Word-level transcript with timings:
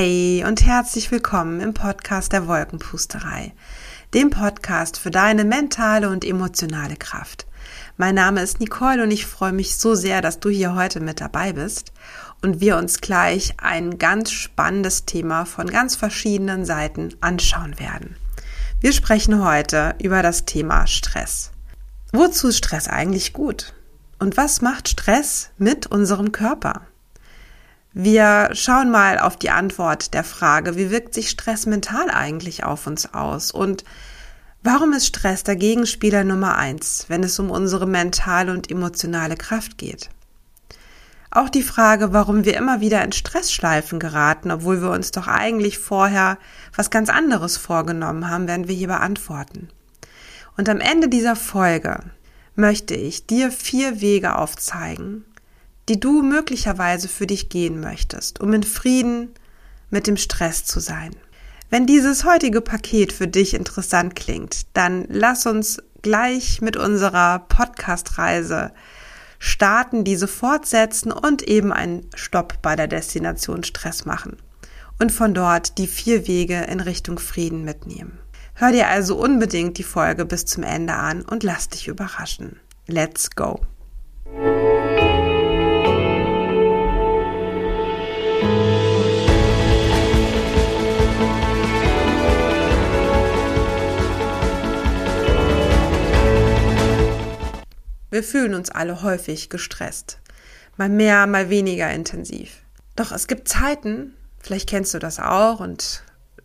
Hey 0.00 0.44
und 0.46 0.64
herzlich 0.64 1.10
willkommen 1.10 1.58
im 1.58 1.74
Podcast 1.74 2.32
der 2.32 2.46
Wolkenpusterei, 2.46 3.52
dem 4.14 4.30
Podcast 4.30 4.96
für 4.96 5.10
deine 5.10 5.42
mentale 5.42 6.08
und 6.08 6.24
emotionale 6.24 6.94
Kraft. 6.94 7.48
Mein 7.96 8.14
Name 8.14 8.40
ist 8.40 8.60
Nicole 8.60 9.02
und 9.02 9.10
ich 9.10 9.26
freue 9.26 9.50
mich 9.50 9.76
so 9.76 9.96
sehr, 9.96 10.22
dass 10.22 10.38
du 10.38 10.50
hier 10.50 10.76
heute 10.76 11.00
mit 11.00 11.20
dabei 11.20 11.52
bist 11.52 11.92
und 12.42 12.60
wir 12.60 12.76
uns 12.76 13.00
gleich 13.00 13.54
ein 13.58 13.98
ganz 13.98 14.30
spannendes 14.30 15.04
Thema 15.04 15.46
von 15.46 15.66
ganz 15.66 15.96
verschiedenen 15.96 16.64
Seiten 16.64 17.16
anschauen 17.20 17.80
werden. 17.80 18.14
Wir 18.80 18.92
sprechen 18.92 19.44
heute 19.44 19.96
über 20.00 20.22
das 20.22 20.44
Thema 20.44 20.86
Stress. 20.86 21.50
Wozu 22.12 22.46
ist 22.50 22.58
Stress 22.58 22.86
eigentlich 22.86 23.32
gut? 23.32 23.74
Und 24.20 24.36
was 24.36 24.62
macht 24.62 24.88
Stress 24.88 25.50
mit 25.58 25.88
unserem 25.88 26.30
Körper? 26.30 26.82
Wir 28.00 28.50
schauen 28.52 28.92
mal 28.92 29.18
auf 29.18 29.36
die 29.36 29.50
Antwort 29.50 30.14
der 30.14 30.22
Frage, 30.22 30.76
wie 30.76 30.92
wirkt 30.92 31.14
sich 31.14 31.30
Stress 31.30 31.66
mental 31.66 32.08
eigentlich 32.10 32.62
auf 32.62 32.86
uns 32.86 33.12
aus? 33.12 33.50
Und 33.50 33.82
warum 34.62 34.92
ist 34.92 35.08
Stress 35.08 35.42
der 35.42 35.56
Gegenspieler 35.56 36.22
Nummer 36.22 36.56
eins, 36.56 37.06
wenn 37.08 37.24
es 37.24 37.36
um 37.40 37.50
unsere 37.50 37.88
mentale 37.88 38.52
und 38.52 38.70
emotionale 38.70 39.36
Kraft 39.36 39.78
geht? 39.78 40.10
Auch 41.32 41.48
die 41.48 41.64
Frage, 41.64 42.12
warum 42.12 42.44
wir 42.44 42.56
immer 42.56 42.80
wieder 42.80 43.02
in 43.02 43.10
Stressschleifen 43.10 43.98
geraten, 43.98 44.52
obwohl 44.52 44.80
wir 44.80 44.92
uns 44.92 45.10
doch 45.10 45.26
eigentlich 45.26 45.80
vorher 45.80 46.38
was 46.76 46.90
ganz 46.90 47.08
anderes 47.08 47.56
vorgenommen 47.56 48.30
haben, 48.30 48.46
werden 48.46 48.68
wir 48.68 48.76
hier 48.76 48.86
beantworten. 48.86 49.70
Und 50.56 50.68
am 50.68 50.78
Ende 50.78 51.08
dieser 51.08 51.34
Folge 51.34 51.98
möchte 52.54 52.94
ich 52.94 53.26
dir 53.26 53.50
vier 53.50 54.00
Wege 54.00 54.36
aufzeigen, 54.36 55.24
die 55.88 56.00
du 56.00 56.22
möglicherweise 56.22 57.08
für 57.08 57.26
dich 57.26 57.48
gehen 57.48 57.80
möchtest, 57.80 58.40
um 58.40 58.52
in 58.52 58.62
Frieden 58.62 59.30
mit 59.90 60.06
dem 60.06 60.16
Stress 60.16 60.64
zu 60.64 60.80
sein. 60.80 61.14
Wenn 61.70 61.86
dieses 61.86 62.24
heutige 62.24 62.60
Paket 62.60 63.12
für 63.12 63.28
dich 63.28 63.54
interessant 63.54 64.16
klingt, 64.16 64.66
dann 64.74 65.06
lass 65.08 65.46
uns 65.46 65.82
gleich 66.02 66.60
mit 66.60 66.76
unserer 66.76 67.40
Podcast-Reise 67.40 68.72
starten, 69.38 70.04
diese 70.04 70.28
fortsetzen 70.28 71.12
und 71.12 71.42
eben 71.42 71.72
einen 71.72 72.06
Stopp 72.14 72.60
bei 72.62 72.74
der 72.76 72.88
Destination 72.88 73.64
Stress 73.64 74.04
machen 74.04 74.36
und 74.98 75.12
von 75.12 75.34
dort 75.34 75.78
die 75.78 75.86
vier 75.86 76.26
Wege 76.26 76.62
in 76.62 76.80
Richtung 76.80 77.18
Frieden 77.18 77.64
mitnehmen. 77.64 78.18
Hör 78.54 78.72
dir 78.72 78.88
also 78.88 79.16
unbedingt 79.16 79.78
die 79.78 79.84
Folge 79.84 80.24
bis 80.24 80.44
zum 80.44 80.64
Ende 80.64 80.94
an 80.94 81.22
und 81.22 81.44
lass 81.44 81.68
dich 81.68 81.86
überraschen. 81.86 82.58
Let's 82.86 83.30
go! 83.30 83.60
Wir 98.10 98.22
fühlen 98.22 98.54
uns 98.54 98.70
alle 98.70 99.02
häufig 99.02 99.50
gestresst. 99.50 100.20
Mal 100.76 100.88
mehr, 100.88 101.26
mal 101.26 101.50
weniger 101.50 101.90
intensiv. 101.90 102.62
Doch 102.96 103.12
es 103.12 103.26
gibt 103.26 103.48
Zeiten, 103.48 104.14
vielleicht 104.38 104.68
kennst 104.68 104.94
du 104.94 104.98
das 104.98 105.18
auch 105.18 105.60
und 105.60 106.02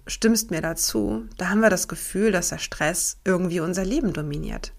stimmst 0.07 0.51
mir 0.51 0.61
dazu, 0.61 1.25
da 1.37 1.49
haben 1.49 1.61
wir 1.61 1.69
das 1.69 1.87
Gefühl, 1.87 2.31
dass 2.31 2.49
der 2.49 2.57
Stress 2.57 3.17
irgendwie 3.23 3.59
unser 3.59 3.85
Leben 3.85 4.11
dominiert. 4.11 4.73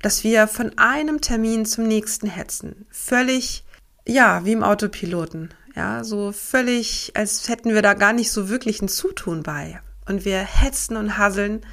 Dass 0.00 0.24
wir 0.24 0.48
von 0.48 0.76
einem 0.78 1.20
Termin 1.20 1.64
zum 1.64 1.84
nächsten 1.84 2.28
hetzen. 2.28 2.86
Völlig, 2.90 3.64
ja, 4.06 4.44
wie 4.44 4.52
im 4.52 4.64
Autopiloten. 4.64 5.54
Ja, 5.74 6.04
so 6.04 6.32
völlig, 6.32 7.12
als 7.14 7.48
hätten 7.48 7.72
wir 7.72 7.82
da 7.82 7.94
gar 7.94 8.12
nicht 8.12 8.30
so 8.30 8.50
wirklich 8.50 8.82
ein 8.82 8.88
Zutun 8.88 9.42
bei. 9.42 9.80
Und 10.06 10.24
wir 10.24 10.38
hetzen 10.38 10.96
und 10.96 11.16
hasseln 11.16 11.64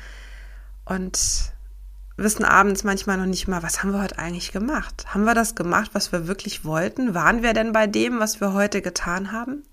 und 0.86 1.52
wissen 2.24 2.46
abends 2.46 2.84
manchmal 2.84 3.18
noch 3.18 3.26
nicht 3.26 3.48
mal, 3.48 3.64
was 3.64 3.82
haben 3.82 3.92
wir 3.92 4.02
heute 4.02 4.20
eigentlich 4.20 4.52
gemacht? 4.52 5.06
Haben 5.14 5.24
wir 5.24 5.34
das 5.34 5.56
gemacht, 5.56 5.92
was 5.94 6.12
wir 6.12 6.28
wirklich 6.28 6.66
wollten? 6.66 7.14
Waren 7.14 7.44
wir 7.44 7.54
denn 7.54 7.72
bei 7.72 7.88
dem, 7.88 8.20
was 8.20 8.42
wir 8.42 8.54
heute 8.54 8.82
getan 8.82 9.32
haben? 9.32 9.64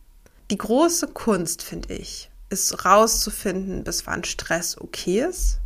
Die 0.50 0.58
große 0.58 1.08
Kunst, 1.08 1.62
finde 1.62 1.94
ich, 1.94 2.30
ist 2.48 2.84
rauszufinden, 2.84 3.84
bis 3.84 4.06
wann 4.06 4.24
Stress 4.24 4.80
okay 4.80 5.22
ist 5.28 5.58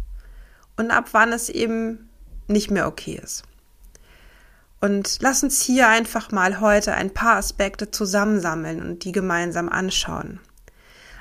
und 0.77 0.91
ab 0.91 1.11
wann 1.13 1.33
es 1.33 1.49
eben 1.49 2.09
nicht 2.49 2.71
mehr 2.71 2.87
okay 2.87 3.21
ist. 3.23 3.43
Und 4.81 5.19
lass 5.21 5.43
uns 5.43 5.61
hier 5.61 5.89
einfach 5.89 6.31
mal 6.31 6.61
heute 6.61 6.95
ein 6.95 7.13
paar 7.13 7.37
Aspekte 7.37 7.91
zusammensammeln 7.91 8.81
und 8.81 9.05
die 9.05 9.13
gemeinsam 9.13 9.69
anschauen. 9.69 10.41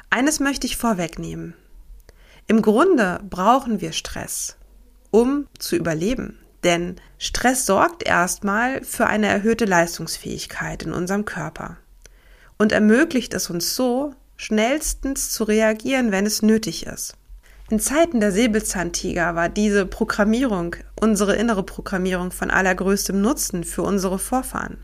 Eines 0.10 0.40
möchte 0.40 0.66
ich 0.66 0.78
vorwegnehmen. 0.78 1.54
Im 2.48 2.62
Grunde 2.62 3.20
brauchen 3.30 3.82
wir 3.82 3.92
Stress 3.92 4.56
um 5.12 5.48
zu 5.58 5.76
überleben. 5.76 6.40
Denn 6.64 6.98
Stress 7.18 7.66
sorgt 7.66 8.04
erstmal 8.04 8.84
für 8.84 9.08
eine 9.08 9.28
erhöhte 9.28 9.66
Leistungsfähigkeit 9.66 10.84
in 10.84 10.94
unserem 10.94 11.26
Körper 11.26 11.78
und 12.58 12.72
ermöglicht 12.72 13.34
es 13.34 13.50
uns 13.50 13.76
so, 13.76 14.14
schnellstens 14.36 15.32
zu 15.32 15.46
reagieren, 15.46 16.12
wenn 16.12 16.26
es 16.26 16.42
nötig 16.42 16.86
ist. 16.86 17.14
In 17.70 17.80
Zeiten 17.80 18.20
der 18.20 18.32
Säbelzahntiger 18.32 19.36
war 19.36 19.48
diese 19.48 19.86
Programmierung, 19.86 20.76
unsere 21.00 21.36
innere 21.36 21.64
Programmierung 21.64 22.32
von 22.32 22.50
allergrößtem 22.50 23.20
Nutzen 23.22 23.64
für 23.64 23.84
unsere 23.84 24.18
Vorfahren. 24.18 24.80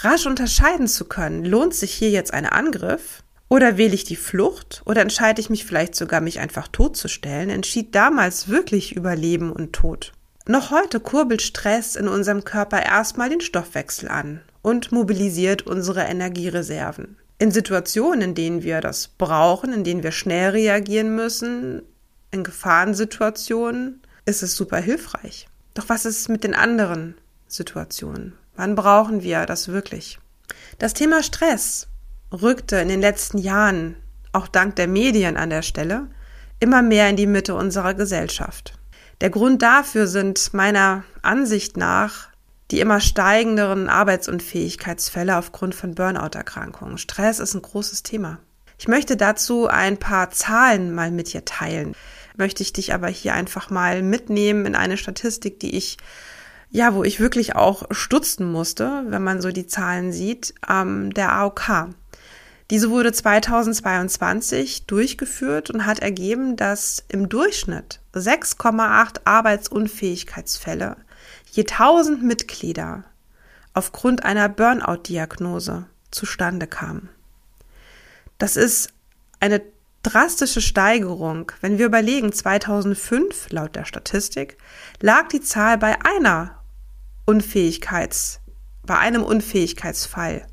Rasch 0.00 0.26
unterscheiden 0.26 0.88
zu 0.88 1.06
können, 1.06 1.44
lohnt 1.44 1.74
sich 1.74 1.92
hier 1.92 2.10
jetzt 2.10 2.34
ein 2.34 2.44
Angriff 2.44 3.22
oder 3.48 3.76
wähle 3.76 3.94
ich 3.94 4.04
die 4.04 4.16
Flucht 4.16 4.82
oder 4.84 5.02
entscheide 5.02 5.40
ich 5.40 5.50
mich 5.50 5.64
vielleicht 5.64 5.94
sogar, 5.94 6.20
mich 6.20 6.40
einfach 6.40 6.68
totzustellen, 6.68 7.50
entschied 7.50 7.94
damals 7.94 8.48
wirklich 8.48 8.96
über 8.96 9.14
Leben 9.14 9.52
und 9.52 9.72
Tod. 9.72 10.12
Noch 10.48 10.70
heute 10.70 11.00
kurbelt 11.00 11.42
Stress 11.42 11.96
in 11.96 12.08
unserem 12.08 12.44
Körper 12.44 12.82
erstmal 12.82 13.28
den 13.28 13.40
Stoffwechsel 13.40 14.08
an 14.08 14.42
und 14.62 14.92
mobilisiert 14.92 15.62
unsere 15.62 16.02
Energiereserven. 16.02 17.16
In 17.38 17.50
Situationen, 17.50 18.22
in 18.22 18.34
denen 18.34 18.62
wir 18.62 18.80
das 18.80 19.08
brauchen, 19.08 19.72
in 19.72 19.84
denen 19.84 20.02
wir 20.02 20.12
schnell 20.12 20.50
reagieren 20.50 21.14
müssen, 21.14 21.82
in 22.30 22.44
Gefahrensituationen, 22.44 24.00
ist 24.24 24.42
es 24.42 24.54
super 24.54 24.78
hilfreich. 24.78 25.48
Doch 25.74 25.88
was 25.88 26.04
ist 26.04 26.28
mit 26.28 26.44
den 26.44 26.54
anderen 26.54 27.16
Situationen? 27.46 28.34
Wann 28.56 28.74
brauchen 28.74 29.22
wir 29.22 29.46
das 29.46 29.68
wirklich? 29.68 30.18
Das 30.78 30.94
Thema 30.94 31.22
Stress 31.22 31.88
rückte 32.32 32.76
in 32.76 32.88
den 32.88 33.00
letzten 33.00 33.38
Jahren, 33.38 33.96
auch 34.32 34.48
dank 34.48 34.76
der 34.76 34.88
Medien 34.88 35.36
an 35.36 35.50
der 35.50 35.62
Stelle, 35.62 36.08
immer 36.60 36.82
mehr 36.82 37.08
in 37.08 37.16
die 37.16 37.26
Mitte 37.26 37.54
unserer 37.54 37.94
Gesellschaft. 37.94 38.78
Der 39.20 39.30
Grund 39.30 39.62
dafür 39.62 40.06
sind 40.06 40.52
meiner 40.52 41.04
Ansicht 41.22 41.76
nach 41.76 42.28
die 42.70 42.80
immer 42.80 43.00
steigenderen 43.00 43.88
Arbeitsunfähigkeitsfälle 43.88 45.36
aufgrund 45.36 45.74
von 45.74 45.94
Burnout-Erkrankungen. 45.94 46.98
Stress 46.98 47.38
ist 47.38 47.54
ein 47.54 47.62
großes 47.62 48.02
Thema. 48.02 48.38
Ich 48.78 48.88
möchte 48.88 49.16
dazu 49.16 49.68
ein 49.68 49.98
paar 49.98 50.30
Zahlen 50.30 50.94
mal 50.94 51.10
mit 51.10 51.32
dir 51.32 51.44
teilen. 51.44 51.94
Möchte 52.36 52.62
ich 52.62 52.72
dich 52.72 52.92
aber 52.92 53.08
hier 53.08 53.34
einfach 53.34 53.70
mal 53.70 54.02
mitnehmen 54.02 54.66
in 54.66 54.74
eine 54.74 54.96
Statistik, 54.96 55.60
die 55.60 55.76
ich 55.76 55.96
ja, 56.68 56.94
wo 56.94 57.04
ich 57.04 57.20
wirklich 57.20 57.54
auch 57.54 57.84
stutzen 57.92 58.50
musste, 58.50 59.04
wenn 59.06 59.22
man 59.22 59.40
so 59.40 59.52
die 59.52 59.68
Zahlen 59.68 60.12
sieht, 60.12 60.52
ähm, 60.68 61.14
der 61.14 61.32
AOK. 61.32 61.90
Diese 62.70 62.90
wurde 62.90 63.12
2022 63.12 64.86
durchgeführt 64.86 65.70
und 65.70 65.86
hat 65.86 66.00
ergeben, 66.00 66.56
dass 66.56 67.04
im 67.08 67.28
Durchschnitt 67.28 68.00
6,8 68.12 69.20
Arbeitsunfähigkeitsfälle 69.24 70.96
je 71.52 71.62
1000 71.62 72.22
Mitglieder 72.24 73.04
aufgrund 73.72 74.24
einer 74.24 74.48
Burnout-Diagnose 74.48 75.86
zustande 76.10 76.66
kamen. 76.66 77.08
Das 78.38 78.56
ist 78.56 78.92
eine 79.38 79.62
drastische 80.02 80.60
Steigerung. 80.60 81.52
Wenn 81.60 81.78
wir 81.78 81.86
überlegen, 81.86 82.32
2005 82.32 83.50
laut 83.50 83.76
der 83.76 83.84
Statistik 83.84 84.56
lag 85.00 85.28
die 85.28 85.40
Zahl 85.40 85.78
bei 85.78 85.96
einer 86.04 86.62
Unfähigkeits, 87.26 88.40
bei 88.84 88.98
einem 88.98 89.22
Unfähigkeitsfall 89.22 90.46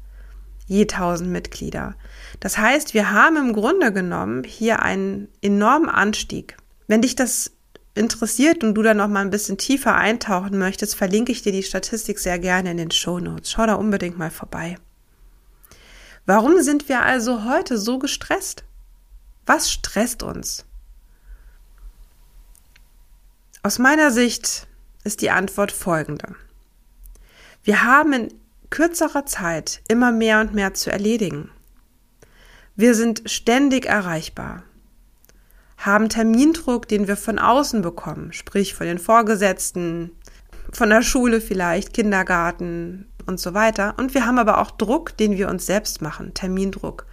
je 0.74 0.88
1000 0.88 1.30
Mitglieder. 1.30 1.94
Das 2.40 2.58
heißt, 2.58 2.96
wir 2.96 3.12
haben 3.12 3.38
im 3.38 3.54
Grunde 3.54 3.94
genommen 3.94 4.44
hier 4.44 4.82
einen 4.82 5.28
enormen 5.42 5.88
Anstieg. 5.88 6.58
Wenn 6.88 7.04
dich 7.04 7.16
das 7.16 7.52
interessiert 7.94 8.64
und 8.64 8.74
du 8.74 8.82
da 8.82 8.96
noch 8.96 9.08
mal 9.08 9.22
ein 9.22 9.30
bisschen 9.30 9.60
tiefer 9.60 9.96
eintauchen 9.96 10.58
möchtest, 10.58 10.96
verlinke 10.96 11.32
ich 11.32 11.44
dir 11.44 11.52
die 11.52 11.62
Statistik 11.62 12.18
sehr 12.18 12.40
gerne 12.40 12.72
in 12.72 12.78
den 12.78 12.92
Show 12.92 13.20
Notes. 13.20 13.52
Schau 13.52 13.68
da 13.68 13.76
unbedingt 13.76 14.18
mal 14.18 14.32
vorbei. 14.32 14.78
Warum 16.26 16.62
sind 16.64 16.90
wir 16.90 17.04
also 17.04 17.46
heute 17.46 17.78
so 17.78 18.00
gestresst? 18.00 18.64
Was 19.46 19.72
stresst 19.72 20.24
uns? 20.24 20.66
Aus 23.62 23.78
meiner 23.78 24.10
Sicht 24.10 24.68
ist 25.04 25.22
die 25.22 25.30
Antwort 25.30 25.72
folgende. 25.72 26.36
Wir 27.64 27.84
haben 27.84 28.14
in 28.14 28.43
kürzerer 28.74 29.28
Zeit 29.28 29.84
immer 29.88 30.12
mehr 30.12 30.42
und 30.42 30.56
mehr 30.56 30.74
zu 30.74 30.92
erledigen. 30.92 31.52
Wir 32.76 32.96
sind 32.96 33.22
ständig 33.30 33.86
erreichbar, 33.86 34.64
haben 35.78 36.10
Termindruck, 36.10 36.88
den 36.88 37.08
wir 37.08 37.16
von 37.16 37.38
außen 37.38 37.84
bekommen, 37.84 38.34
sprich 38.34 38.74
von 38.74 38.88
den 38.88 38.98
Vorgesetzten, 38.98 40.10
von 40.72 40.90
der 40.90 41.04
Schule 41.04 41.40
vielleicht, 41.40 41.94
Kindergarten 41.94 43.06
und 43.28 43.40
so 43.40 43.54
weiter. 43.54 43.94
Und 44.00 44.16
wir 44.16 44.26
haben 44.26 44.40
aber 44.40 44.58
auch 44.58 44.72
Druck, 44.72 45.16
den 45.18 45.38
wir 45.38 45.50
uns 45.50 45.68
selbst 45.68 46.02
machen, 46.02 46.34
Termindruck, 46.34 47.06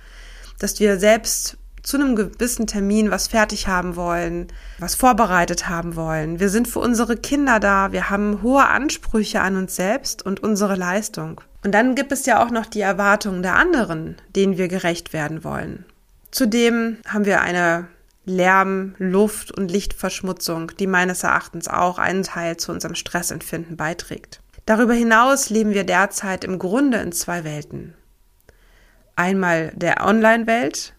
dass 0.58 0.80
wir 0.80 0.98
selbst 0.98 1.58
zu 1.82 1.96
einem 1.96 2.16
gewissen 2.16 2.66
Termin 2.66 3.10
was 3.10 3.28
fertig 3.28 3.68
haben 3.68 3.96
wollen, 3.96 4.48
was 4.78 4.94
vorbereitet 4.94 5.68
haben 5.68 5.96
wollen. 5.96 6.40
Wir 6.40 6.48
sind 6.48 6.68
für 6.68 6.80
unsere 6.80 7.16
Kinder 7.16 7.60
da, 7.60 7.92
wir 7.92 8.10
haben 8.10 8.42
hohe 8.42 8.66
Ansprüche 8.66 9.40
an 9.40 9.56
uns 9.56 9.76
selbst 9.76 10.24
und 10.24 10.42
unsere 10.42 10.76
Leistung. 10.76 11.40
Und 11.62 11.72
dann 11.72 11.94
gibt 11.94 12.12
es 12.12 12.26
ja 12.26 12.44
auch 12.44 12.50
noch 12.50 12.66
die 12.66 12.80
Erwartungen 12.80 13.42
der 13.42 13.56
anderen, 13.56 14.16
denen 14.34 14.56
wir 14.56 14.68
gerecht 14.68 15.12
werden 15.12 15.44
wollen. 15.44 15.84
Zudem 16.30 16.98
haben 17.06 17.24
wir 17.24 17.40
eine 17.40 17.88
Lärm, 18.24 18.94
Luft 18.98 19.50
und 19.50 19.70
Lichtverschmutzung, 19.70 20.72
die 20.78 20.86
meines 20.86 21.22
Erachtens 21.22 21.68
auch 21.68 21.98
einen 21.98 22.22
Teil 22.22 22.56
zu 22.56 22.72
unserem 22.72 22.94
Stressempfinden 22.94 23.76
beiträgt. 23.76 24.40
Darüber 24.66 24.94
hinaus 24.94 25.50
leben 25.50 25.74
wir 25.74 25.84
derzeit 25.84 26.44
im 26.44 26.58
Grunde 26.58 26.98
in 26.98 27.12
zwei 27.12 27.44
Welten. 27.44 27.94
Einmal 29.16 29.72
der 29.74 30.06
Online-Welt 30.06 30.94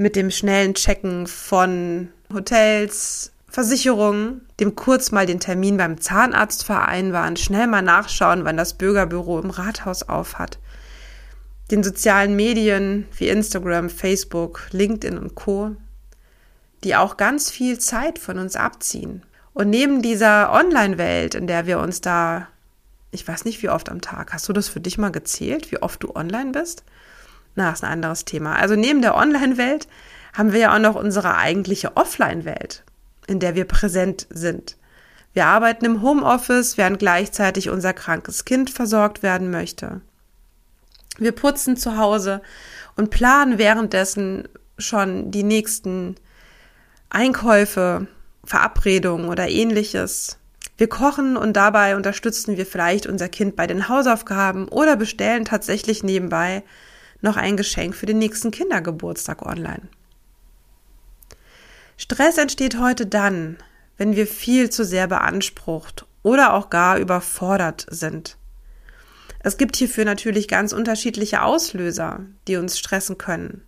mit 0.00 0.16
dem 0.16 0.30
schnellen 0.30 0.72
Checken 0.72 1.26
von 1.26 2.08
Hotels, 2.32 3.32
Versicherungen, 3.48 4.40
dem 4.58 4.74
kurz 4.74 5.12
mal 5.12 5.26
den 5.26 5.40
Termin 5.40 5.76
beim 5.76 6.00
Zahnarzt 6.00 6.64
vereinbaren, 6.64 7.36
schnell 7.36 7.66
mal 7.66 7.82
nachschauen, 7.82 8.46
wann 8.46 8.56
das 8.56 8.72
Bürgerbüro 8.72 9.38
im 9.38 9.50
Rathaus 9.50 10.02
auf 10.08 10.38
hat. 10.38 10.58
Den 11.70 11.82
sozialen 11.82 12.34
Medien 12.34 13.08
wie 13.18 13.28
Instagram, 13.28 13.90
Facebook, 13.90 14.68
LinkedIn 14.70 15.18
und 15.18 15.34
Co., 15.34 15.76
die 16.82 16.96
auch 16.96 17.18
ganz 17.18 17.50
viel 17.50 17.78
Zeit 17.78 18.18
von 18.18 18.38
uns 18.38 18.56
abziehen. 18.56 19.22
Und 19.52 19.68
neben 19.68 20.00
dieser 20.00 20.50
Online-Welt, 20.50 21.34
in 21.34 21.46
der 21.46 21.66
wir 21.66 21.78
uns 21.78 22.00
da, 22.00 22.48
ich 23.10 23.28
weiß 23.28 23.44
nicht 23.44 23.62
wie 23.62 23.68
oft 23.68 23.90
am 23.90 24.00
Tag, 24.00 24.32
hast 24.32 24.48
du 24.48 24.54
das 24.54 24.70
für 24.70 24.80
dich 24.80 24.96
mal 24.96 25.12
gezählt, 25.12 25.70
wie 25.70 25.82
oft 25.82 26.02
du 26.02 26.16
online 26.16 26.52
bist? 26.52 26.84
Na, 27.54 27.70
ist 27.70 27.84
ein 27.84 27.92
anderes 27.92 28.24
Thema. 28.24 28.56
Also 28.56 28.76
neben 28.76 29.02
der 29.02 29.16
Online-Welt 29.16 29.88
haben 30.32 30.52
wir 30.52 30.60
ja 30.60 30.74
auch 30.74 30.78
noch 30.78 30.94
unsere 30.94 31.36
eigentliche 31.36 31.96
Offline-Welt, 31.96 32.84
in 33.26 33.40
der 33.40 33.54
wir 33.54 33.64
präsent 33.64 34.26
sind. 34.30 34.76
Wir 35.32 35.46
arbeiten 35.46 35.84
im 35.84 36.02
Homeoffice, 36.02 36.76
während 36.76 36.98
gleichzeitig 36.98 37.70
unser 37.70 37.92
krankes 37.92 38.44
Kind 38.44 38.70
versorgt 38.70 39.22
werden 39.22 39.50
möchte. 39.50 40.00
Wir 41.18 41.32
putzen 41.32 41.76
zu 41.76 41.96
Hause 41.96 42.42
und 42.96 43.10
planen 43.10 43.58
währenddessen 43.58 44.48
schon 44.78 45.30
die 45.30 45.42
nächsten 45.42 46.16
Einkäufe, 47.10 48.06
Verabredungen 48.44 49.28
oder 49.28 49.48
ähnliches. 49.48 50.38
Wir 50.78 50.88
kochen 50.88 51.36
und 51.36 51.54
dabei 51.54 51.94
unterstützen 51.94 52.56
wir 52.56 52.64
vielleicht 52.64 53.06
unser 53.06 53.28
Kind 53.28 53.54
bei 53.54 53.66
den 53.66 53.88
Hausaufgaben 53.88 54.66
oder 54.68 54.96
bestellen 54.96 55.44
tatsächlich 55.44 56.02
nebenbei 56.02 56.62
noch 57.20 57.36
ein 57.36 57.56
Geschenk 57.56 57.94
für 57.94 58.06
den 58.06 58.18
nächsten 58.18 58.50
Kindergeburtstag 58.50 59.42
online. 59.42 59.88
Stress 61.96 62.38
entsteht 62.38 62.78
heute 62.78 63.06
dann, 63.06 63.58
wenn 63.98 64.16
wir 64.16 64.26
viel 64.26 64.70
zu 64.70 64.84
sehr 64.84 65.06
beansprucht 65.06 66.06
oder 66.22 66.54
auch 66.54 66.70
gar 66.70 66.98
überfordert 66.98 67.86
sind. 67.90 68.36
Es 69.40 69.56
gibt 69.56 69.76
hierfür 69.76 70.04
natürlich 70.04 70.48
ganz 70.48 70.72
unterschiedliche 70.72 71.42
Auslöser, 71.42 72.20
die 72.46 72.56
uns 72.56 72.78
stressen 72.78 73.18
können. 73.18 73.62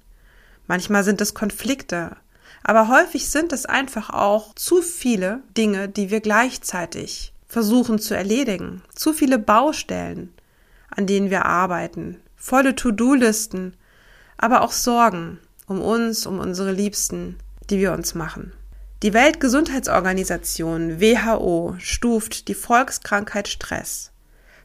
Manchmal 0.67 1.05
sind 1.05 1.21
es 1.21 1.35
Konflikte, 1.35 2.17
aber 2.63 2.89
häufig 2.89 3.29
sind 3.29 3.53
es 3.53 3.67
einfach 3.67 4.11
auch 4.11 4.55
zu 4.55 4.83
viele 4.83 5.43
Dinge, 5.57 5.89
die 5.89 6.11
wir 6.11 6.21
gleichzeitig 6.21 7.33
versuchen 7.47 7.99
zu 7.99 8.15
erledigen, 8.15 8.83
zu 8.95 9.13
viele 9.13 9.39
Baustellen, 9.39 10.33
an 10.89 11.07
denen 11.07 11.31
wir 11.31 11.45
arbeiten, 11.45 12.21
volle 12.43 12.75
To-Do-Listen, 12.75 13.77
aber 14.37 14.63
auch 14.63 14.73
Sorgen 14.73 15.39
um 15.69 15.81
uns, 15.81 16.27
um 16.27 16.41
unsere 16.41 16.73
Liebsten, 16.73 17.39
die 17.71 17.79
wir 17.79 17.93
uns 17.93 18.17
machen. 18.17 18.53
Die 19.05 19.15
Weltgesundheitsorganisation 19.15 21.01
WHO 21.01 21.77
stuft 21.79 22.49
die 22.49 22.55
Volkskrankheit 22.55 23.47
Stress 23.47 24.11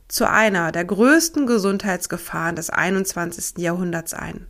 zu 0.08 0.28
einer 0.28 0.72
der 0.72 0.86
größten 0.86 1.46
Gesundheitsgefahren 1.46 2.56
des 2.56 2.72
21. 2.72 3.60
Jahrhunderts 3.60 4.14
ein. 4.14 4.48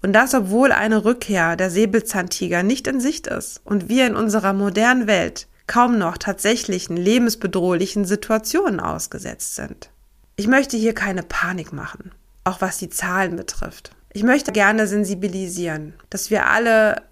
Und 0.00 0.14
das, 0.14 0.32
obwohl 0.32 0.72
eine 0.72 1.04
Rückkehr 1.04 1.56
der 1.56 1.70
Säbelzahntiger 1.70 2.62
nicht 2.62 2.86
in 2.86 3.00
Sicht 3.00 3.26
ist 3.26 3.60
und 3.64 3.90
wir 3.90 4.06
in 4.06 4.16
unserer 4.16 4.54
modernen 4.54 5.06
Welt 5.06 5.46
kaum 5.66 5.98
noch 5.98 6.16
tatsächlichen 6.16 6.96
lebensbedrohlichen 6.96 8.06
Situationen 8.06 8.80
ausgesetzt 8.80 9.56
sind. 9.56 9.90
Ich 10.36 10.46
möchte 10.46 10.76
hier 10.76 10.94
keine 10.94 11.22
Panik 11.22 11.72
machen 11.72 12.12
auch 12.44 12.60
was 12.60 12.78
die 12.78 12.88
Zahlen 12.88 13.36
betrifft. 13.36 13.90
Ich 14.12 14.22
möchte 14.22 14.52
gerne 14.52 14.86
sensibilisieren, 14.86 15.94
dass 16.10 16.30
wir 16.30 16.48
alle 16.48 17.02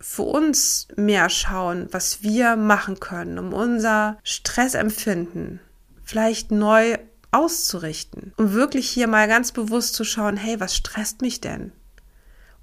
für 0.00 0.22
uns 0.22 0.88
mehr 0.96 1.28
schauen, 1.28 1.88
was 1.92 2.22
wir 2.22 2.56
machen 2.56 2.98
können, 3.00 3.38
um 3.38 3.52
unser 3.52 4.18
Stressempfinden 4.24 5.60
vielleicht 6.02 6.50
neu 6.50 6.96
auszurichten, 7.30 8.32
um 8.36 8.52
wirklich 8.52 8.90
hier 8.90 9.06
mal 9.06 9.28
ganz 9.28 9.52
bewusst 9.52 9.94
zu 9.94 10.04
schauen, 10.04 10.36
hey, 10.36 10.58
was 10.58 10.74
stresst 10.74 11.22
mich 11.22 11.40
denn? 11.40 11.72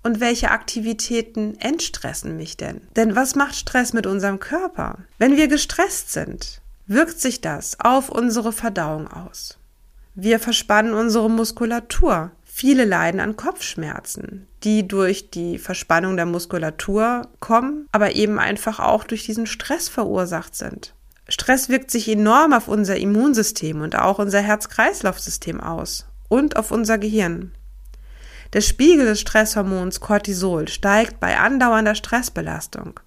Und 0.04 0.20
welche 0.20 0.52
Aktivitäten 0.52 1.56
entstressen 1.60 2.38
mich 2.38 2.58
denn? 2.58 2.82
Denn 2.96 3.16
was 3.16 3.36
macht 3.36 3.56
Stress 3.56 3.94
mit 3.94 4.06
unserem 4.06 4.40
Körper? 4.40 5.00
Wenn 5.18 5.38
wir 5.38 5.48
gestresst 5.48 6.12
sind, 6.12 6.62
wirkt 6.88 7.20
sich 7.20 7.42
das 7.42 7.80
auf 7.80 8.10
unsere 8.10 8.52
Verdauung 8.52 9.08
aus. 9.08 9.58
Wir 10.20 10.40
verspannen 10.40 10.96
unsere 10.96 11.30
Muskulatur. 11.30 12.32
Viele 12.44 12.86
leiden 12.86 13.20
an 13.20 13.36
Kopfschmerzen, 13.36 14.48
die 14.64 14.88
durch 14.88 15.30
die 15.30 15.60
Verspannung 15.60 16.16
der 16.16 16.26
Muskulatur 16.26 17.28
kommen, 17.40 17.88
aber 17.92 18.16
eben 18.16 18.40
einfach 18.40 18.80
auch 18.80 19.04
durch 19.04 19.28
diesen 19.28 19.46
Stress 19.46 19.90
verursacht 19.90 20.56
sind. 20.56 20.96
Stress 21.30 21.70
wirkt 21.70 21.92
sich 21.92 22.10
enorm 22.10 22.54
auf 22.54 22.68
unser 22.68 22.98
Immunsystem 22.98 23.82
und 23.82 23.96
auch 23.96 24.18
unser 24.18 24.42
Herz-Kreislauf-System 24.42 25.62
aus 25.62 26.08
und 26.30 26.56
auf 26.56 26.72
unser 26.72 26.98
Gehirn. 26.98 27.52
Der 28.54 28.62
Spiegel 28.62 29.06
des 29.06 29.22
Stresshormons 29.22 30.00
Cortisol 30.00 30.68
steigt 30.68 31.20
bei 31.20 31.38
andauernder 31.38 31.94
Stressbelastung. 31.94 33.00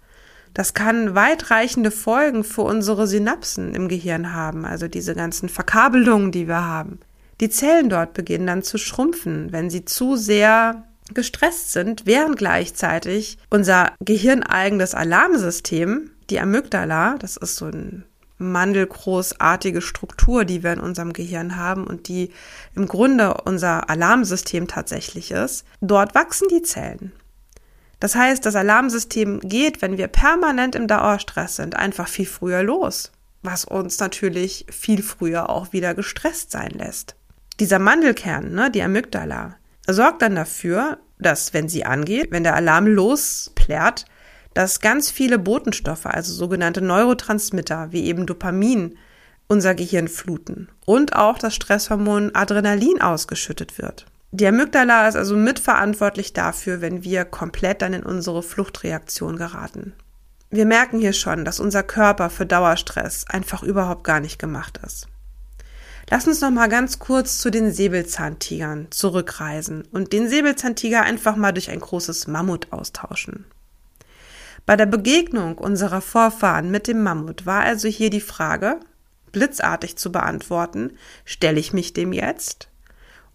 Das 0.55 0.75
kann 0.75 1.15
weitreichende 1.15 1.91
Folgen 1.91 2.45
für 2.45 2.63
unsere 2.63 3.07
Synapsen 3.07 3.75
im 3.75 3.89
Gehirn 3.89 4.33
haben, 4.33 4.65
also 4.65 4.89
diese 4.89 5.15
ganzen 5.15 5.49
Verkabelungen, 5.49 6.33
die 6.33 6.49
wir 6.49 6.65
haben. 6.65 7.01
Die 7.41 7.49
Zellen 7.49 7.89
dort 7.89 8.13
beginnen 8.13 8.47
dann 8.47 8.63
zu 8.63 8.77
schrumpfen, 8.77 9.51
wenn 9.51 9.71
sie 9.71 9.87
zu 9.87 10.17
sehr 10.17 10.85
gestresst 11.15 11.73
sind, 11.73 12.05
während 12.05 12.37
gleichzeitig 12.37 13.39
unser 13.49 13.93
gehirneigenes 14.01 14.95
Alarmsystem, 14.95 16.11
die 16.29 16.39
Amygdala, 16.39 17.17
das 17.19 17.37
ist 17.37 17.57
so 17.57 17.67
ein 17.67 18.05
mandelgroßartige 18.39 19.83
Struktur, 19.83 20.45
die 20.45 20.63
wir 20.63 20.73
in 20.73 20.81
unserem 20.81 21.13
Gehirn 21.13 21.57
haben 21.57 21.87
und 21.87 22.09
die 22.09 22.31
im 22.75 22.87
Grunde 22.87 23.35
unser 23.45 23.91
Alarmsystem 23.91 24.67
tatsächlich 24.69 25.31
ist, 25.31 25.65
dort 25.81 26.15
wachsen 26.15 26.49
die 26.51 26.63
Zellen. 26.63 27.13
Das 28.01 28.15
heißt, 28.15 28.47
das 28.47 28.57
Alarmsystem 28.57 29.41
geht, 29.41 29.83
wenn 29.83 29.99
wir 29.99 30.09
permanent 30.09 30.75
im 30.75 30.89
Dauerstress 30.89 31.57
sind, 31.57 31.77
einfach 31.77 32.09
viel 32.09 32.27
früher 32.27 32.63
los, 32.63 33.13
was 33.43 33.67
uns 33.67 33.99
natürlich 33.99 34.65
viel 34.71 35.03
früher 35.03 35.51
auch 35.51 35.75
wieder 35.75 35.95
gestresst 35.95 36.51
sein 36.51 36.71
lässt. 36.71 37.17
Dieser 37.61 37.79
Mandelkern, 37.79 38.55
ne, 38.55 38.71
die 38.71 38.83
Amygdala, 38.83 39.57
sorgt 39.87 40.23
dann 40.23 40.35
dafür, 40.35 40.99
dass, 41.19 41.53
wenn 41.53 41.69
sie 41.69 41.85
angeht, 41.85 42.29
wenn 42.31 42.43
der 42.43 42.55
Alarm 42.55 42.87
losplärt, 42.87 44.07
dass 44.55 44.81
ganz 44.81 45.11
viele 45.11 45.39
Botenstoffe, 45.39 46.07
also 46.07 46.33
sogenannte 46.33 46.81
Neurotransmitter, 46.81 47.93
wie 47.93 48.07
eben 48.07 48.25
Dopamin, 48.25 48.97
unser 49.47 49.75
Gehirn 49.75 50.09
fluten 50.09 50.69
und 50.87 51.15
auch 51.17 51.37
das 51.37 51.55
Stresshormon 51.55 52.35
Adrenalin 52.35 53.03
ausgeschüttet 53.03 53.77
wird. 53.79 54.07
Die 54.31 54.47
Amygdala 54.47 55.09
ist 55.09 55.17
also 55.17 55.37
mitverantwortlich 55.37 56.33
dafür, 56.33 56.81
wenn 56.81 57.05
wir 57.05 57.27
komplett 57.27 57.83
dann 57.83 57.93
in 57.93 58.05
unsere 58.05 58.43
Fluchtreaktion 58.43 59.37
geraten. 59.37 59.93
Wir 60.49 60.65
merken 60.65 60.99
hier 60.99 61.13
schon, 61.13 61.45
dass 61.45 61.61
unser 61.61 61.83
Körper 61.83 62.31
für 62.31 62.47
Dauerstress 62.47 63.27
einfach 63.29 63.63
überhaupt 63.63 64.05
gar 64.05 64.21
nicht 64.21 64.39
gemacht 64.39 64.81
ist. 64.87 65.10
Lass 66.13 66.27
uns 66.27 66.41
noch 66.41 66.51
mal 66.51 66.69
ganz 66.69 66.99
kurz 66.99 67.39
zu 67.39 67.51
den 67.51 67.73
Säbelzahntigern 67.73 68.89
zurückreisen 68.91 69.87
und 69.93 70.13
den 70.13 70.29
Säbelzahntiger 70.29 71.03
einfach 71.03 71.37
mal 71.37 71.53
durch 71.53 71.71
ein 71.71 71.79
großes 71.79 72.27
Mammut 72.27 72.73
austauschen. 72.73 73.45
Bei 74.67 74.75
der 74.77 74.87
Begegnung 74.87 75.57
unserer 75.57 76.01
Vorfahren 76.01 76.73
mit 76.73 76.89
dem 76.89 77.05
Mammut 77.05 77.47
war 77.47 77.63
also 77.63 77.87
hier 77.87 78.11
die 78.11 78.21
Frage, 78.21 78.81
blitzartig 79.31 79.97
zu 79.97 80.11
beantworten, 80.11 80.97
stelle 81.25 81.61
ich 81.61 81.73
mich 81.73 81.93
dem 81.93 82.13
jetzt? 82.13 82.69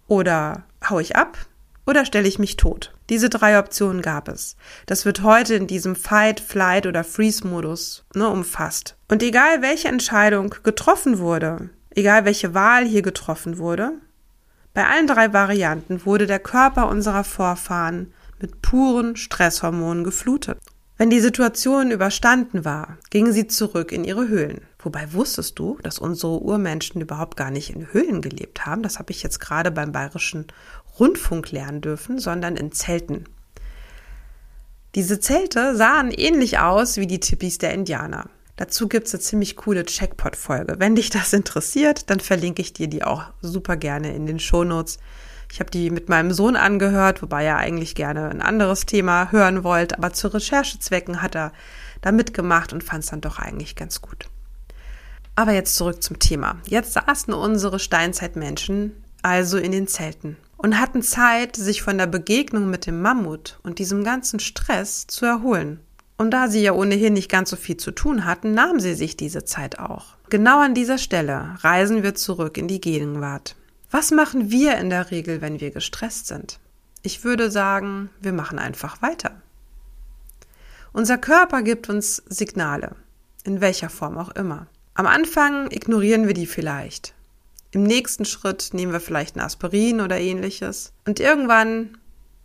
Oder 0.09 0.65
hau 0.89 0.99
ich 0.99 1.15
ab 1.15 1.37
oder 1.85 2.03
stelle 2.03 2.27
ich 2.27 2.39
mich 2.39 2.57
tot? 2.57 2.93
Diese 3.09 3.29
drei 3.29 3.57
Optionen 3.57 4.01
gab 4.01 4.27
es. 4.27 4.57
Das 4.85 5.05
wird 5.05 5.23
heute 5.23 5.55
in 5.55 5.67
diesem 5.67 5.95
Fight, 5.95 6.41
Flight 6.41 6.87
oder 6.87 7.05
Freeze-Modus 7.05 8.03
ne, 8.15 8.27
umfasst. 8.27 8.97
Und 9.07 9.23
egal 9.23 9.61
welche 9.61 9.87
Entscheidung 9.87 10.53
getroffen 10.63 11.19
wurde, 11.19 11.69
egal 11.95 12.25
welche 12.25 12.53
Wahl 12.53 12.85
hier 12.85 13.01
getroffen 13.01 13.57
wurde, 13.57 13.93
bei 14.73 14.85
allen 14.85 15.07
drei 15.07 15.33
Varianten 15.33 16.05
wurde 16.05 16.27
der 16.27 16.39
Körper 16.39 16.89
unserer 16.89 17.23
Vorfahren 17.23 18.13
mit 18.39 18.61
puren 18.61 19.15
Stresshormonen 19.15 20.03
geflutet. 20.03 20.57
Wenn 20.97 21.09
die 21.09 21.19
Situation 21.19 21.91
überstanden 21.91 22.63
war, 22.63 22.97
gingen 23.09 23.33
sie 23.33 23.47
zurück 23.47 23.91
in 23.91 24.05
ihre 24.05 24.27
Höhlen. 24.27 24.61
Wobei 24.79 25.11
wusstest 25.11 25.59
du, 25.59 25.77
dass 25.83 25.99
unsere 25.99 26.41
Urmenschen 26.41 27.01
überhaupt 27.01 27.35
gar 27.37 27.51
nicht 27.51 27.69
in 27.69 27.91
Höhlen 27.91 28.21
gelebt 28.21 28.65
haben? 28.65 28.81
Das 28.81 28.99
habe 28.99 29.11
ich 29.11 29.23
jetzt 29.23 29.39
gerade 29.39 29.71
beim 29.71 29.91
Bayerischen 29.91 30.47
Rundfunk 30.99 31.51
lernen 31.51 31.81
dürfen, 31.81 32.19
sondern 32.19 32.55
in 32.55 32.71
Zelten. 32.71 33.25
Diese 34.95 35.19
Zelte 35.19 35.75
sahen 35.75 36.11
ähnlich 36.11 36.59
aus 36.59 36.95
wie 36.95 37.07
die 37.07 37.19
Tippis 37.19 37.57
der 37.57 37.73
Indianer. 37.73 38.29
Dazu 38.57 38.87
gibt 38.87 39.07
es 39.07 39.13
eine 39.13 39.21
ziemlich 39.21 39.55
coole 39.57 39.85
Checkpot-Folge. 39.85 40.75
Wenn 40.79 40.95
dich 40.95 41.09
das 41.09 41.33
interessiert, 41.33 42.09
dann 42.09 42.19
verlinke 42.19 42.61
ich 42.61 42.73
dir 42.73 42.87
die 42.87 43.03
auch 43.03 43.25
super 43.41 43.75
gerne 43.75 44.15
in 44.15 44.25
den 44.25 44.39
Shownotes. 44.39 44.97
Ich 45.51 45.59
habe 45.59 45.69
die 45.69 45.89
mit 45.89 46.09
meinem 46.09 46.31
Sohn 46.31 46.55
angehört, 46.55 47.21
wobei 47.21 47.43
er 47.43 47.57
eigentlich 47.57 47.95
gerne 47.95 48.29
ein 48.29 48.41
anderes 48.41 48.85
Thema 48.85 49.31
hören 49.31 49.63
wollte, 49.63 49.97
aber 49.97 50.13
zu 50.13 50.27
Recherchezwecken 50.29 51.21
hat 51.21 51.35
er 51.35 51.51
da 52.01 52.11
mitgemacht 52.11 52.73
und 52.73 52.83
fand 52.83 53.03
es 53.03 53.09
dann 53.09 53.21
doch 53.21 53.39
eigentlich 53.39 53.75
ganz 53.75 54.01
gut. 54.01 54.27
Aber 55.35 55.51
jetzt 55.51 55.75
zurück 55.75 56.01
zum 56.01 56.19
Thema. 56.19 56.57
Jetzt 56.65 56.93
saßen 56.93 57.33
unsere 57.33 57.79
Steinzeitmenschen 57.79 58.93
also 59.21 59.57
in 59.57 59.71
den 59.71 59.87
Zelten 59.87 60.37
und 60.55 60.79
hatten 60.79 61.01
Zeit, 61.01 61.55
sich 61.55 61.81
von 61.81 61.97
der 61.97 62.07
Begegnung 62.07 62.69
mit 62.69 62.85
dem 62.85 63.01
Mammut 63.01 63.59
und 63.63 63.79
diesem 63.79 64.03
ganzen 64.03 64.39
Stress 64.39 65.07
zu 65.07 65.25
erholen. 65.25 65.79
Und 66.17 66.31
da 66.31 66.47
sie 66.47 66.61
ja 66.61 66.73
ohnehin 66.73 67.13
nicht 67.13 67.29
ganz 67.29 67.49
so 67.49 67.55
viel 67.55 67.77
zu 67.77 67.91
tun 67.91 68.25
hatten, 68.25 68.53
nahmen 68.53 68.79
sie 68.79 68.93
sich 68.93 69.17
diese 69.17 69.43
Zeit 69.43 69.79
auch. 69.79 70.15
Genau 70.29 70.61
an 70.61 70.73
dieser 70.73 70.97
Stelle 70.97 71.55
reisen 71.59 72.03
wir 72.03 72.15
zurück 72.15 72.57
in 72.57 72.67
die 72.67 72.79
Gegenwart. 72.79 73.55
Was 73.91 74.11
machen 74.11 74.49
wir 74.49 74.77
in 74.77 74.89
der 74.89 75.11
Regel, 75.11 75.41
wenn 75.41 75.59
wir 75.59 75.71
gestresst 75.71 76.27
sind? 76.27 76.59
Ich 77.01 77.23
würde 77.23 77.51
sagen, 77.51 78.09
wir 78.21 78.33
machen 78.33 78.59
einfach 78.59 79.01
weiter. 79.01 79.41
Unser 80.93 81.17
Körper 81.17 81.61
gibt 81.61 81.89
uns 81.89 82.23
Signale, 82.27 82.95
in 83.43 83.61
welcher 83.61 83.89
Form 83.89 84.17
auch 84.17 84.29
immer. 84.29 84.67
Am 84.93 85.07
Anfang 85.07 85.69
ignorieren 85.69 86.25
wir 86.25 86.33
die 86.33 86.47
vielleicht. 86.47 87.13
Im 87.71 87.83
nächsten 87.83 88.23
Schritt 88.23 88.69
nehmen 88.71 88.93
wir 88.93 89.01
vielleicht 89.01 89.35
ein 89.35 89.41
Aspirin 89.41 89.99
oder 89.99 90.17
ähnliches. 90.17 90.93
Und 91.05 91.19
irgendwann, 91.19 91.97